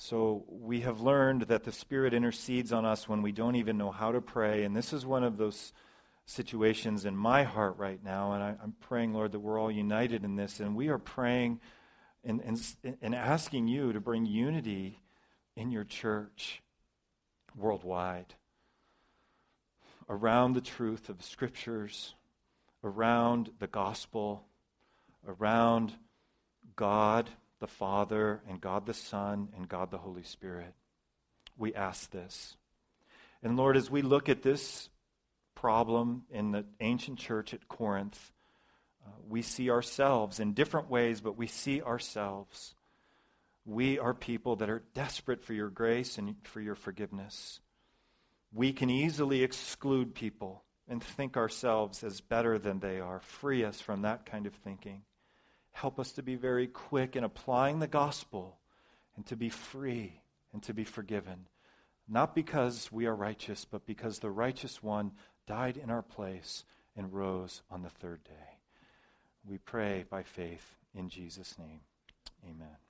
So 0.01 0.45
we 0.49 0.83
have 0.83 1.01
learned 1.01 1.43
that 1.43 1.65
the 1.65 1.73
Spirit 1.73 2.15
intercedes 2.15 2.73
on 2.73 2.85
us 2.85 3.09
when 3.09 3.21
we 3.21 3.33
don't 3.33 3.57
even 3.57 3.77
know 3.77 3.91
how 3.91 4.13
to 4.13 4.21
pray. 4.21 4.63
And 4.63 4.75
this 4.75 4.93
is 4.93 5.05
one 5.05 5.25
of 5.25 5.37
those 5.37 5.73
situations 6.25 7.05
in 7.05 7.17
my 7.17 7.43
heart 7.43 7.77
right 7.79 8.03
now. 8.03 8.33
And 8.33 8.43
I, 8.43 8.49
am 8.63 8.77
praying, 8.81 9.13
Lord, 9.13 9.33
that 9.33 9.41
we're 9.41 9.61
all 9.61 9.73
united 9.73 10.23
in 10.23 10.37
this. 10.37 10.61
And 10.61 10.77
we 10.77 10.89
are 10.89 10.99
praying 10.99 11.61
and, 12.25 12.41
and, 12.41 12.97
and 13.03 13.13
asking 13.13 13.67
you 13.67 13.93
to 13.93 14.01
bring 14.01 14.25
unity 14.25 15.01
in 15.57 15.73
your 15.73 15.85
church 15.85 16.63
worldwide 17.57 18.35
around 20.09 20.53
the 20.53 20.61
truth 20.61 21.09
of 21.09 21.19
the 21.19 21.25
scriptures, 21.25 22.15
around 22.85 23.51
the 23.59 23.67
gospel, 23.67 24.45
around 25.27 25.93
God 26.77 27.29
the 27.61 27.67
Father 27.67 28.43
and 28.49 28.61
God 28.61 28.87
the 28.87 28.95
Son 28.95 29.49
and 29.57 29.69
God 29.69 29.91
the 29.91 29.99
Holy 29.99 30.23
Spirit. 30.23 30.75
We 31.57 31.75
ask 31.75 32.11
this. 32.11 32.57
And 33.43 33.57
Lord, 33.57 33.77
as 33.77 33.91
we 33.91 34.03
look 34.03 34.29
at 34.29 34.43
this 34.43 34.89
problem 35.55 36.25
in 36.31 36.53
the 36.53 36.65
ancient 36.81 37.19
church 37.19 37.53
at 37.53 37.69
Corinth, 37.69 38.33
uh, 39.05 39.11
we 39.29 39.43
see 39.43 39.71
ourselves 39.71 40.41
in 40.41 40.53
different 40.53 40.91
ways, 40.91 41.21
but 41.21 41.37
we 41.37 41.47
see 41.47 41.83
ourselves. 41.83 42.75
We 43.65 43.99
are 43.99 44.15
people 44.15 44.57
that 44.57 44.71
are 44.71 44.83
desperate 44.95 45.43
for 45.43 45.53
your 45.53 45.69
grace 45.69 46.19
and 46.19 46.37
for 46.45 46.61
your 46.61 46.75
forgiveness. 46.75 47.61
We 48.53 48.73
can 48.73 48.89
easily 48.89 49.43
exclude 49.43 50.15
people 50.15 50.63
and 50.89 51.03
think 51.03 51.37
ourselves 51.37 52.03
as 52.03 52.21
better 52.21 52.59
than 52.59 52.81
they 52.81 52.99
are. 52.99 53.21
Free 53.21 53.65
us 53.65 53.81
from 53.81 54.03
that 54.03 54.25
kind 54.25 54.47
of 54.47 54.55
thinking. 54.55 55.03
Help 55.81 56.01
us 56.01 56.11
to 56.11 56.25
be 56.25 56.35
very 56.35 56.67
quick 56.67 57.15
in 57.15 57.23
applying 57.23 57.79
the 57.79 57.87
gospel 57.87 58.59
and 59.15 59.25
to 59.27 59.37
be 59.37 59.49
free 59.49 60.23
and 60.53 60.61
to 60.65 60.75
be 60.75 60.83
forgiven. 60.83 61.47
Not 62.09 62.35
because 62.35 62.91
we 62.91 63.07
are 63.07 63.15
righteous, 63.15 63.65
but 63.65 63.87
because 63.87 64.19
the 64.19 64.31
righteous 64.33 64.83
one 64.83 65.13
died 65.47 65.77
in 65.77 65.89
our 65.89 66.03
place 66.03 66.65
and 66.97 67.13
rose 67.13 67.63
on 67.71 67.83
the 67.83 67.91
third 67.91 68.25
day. 68.25 68.59
We 69.49 69.59
pray 69.59 70.05
by 70.11 70.25
faith 70.25 70.75
in 70.97 71.09
Jesus' 71.09 71.57
name. 71.57 71.83
Amen. 72.45 72.88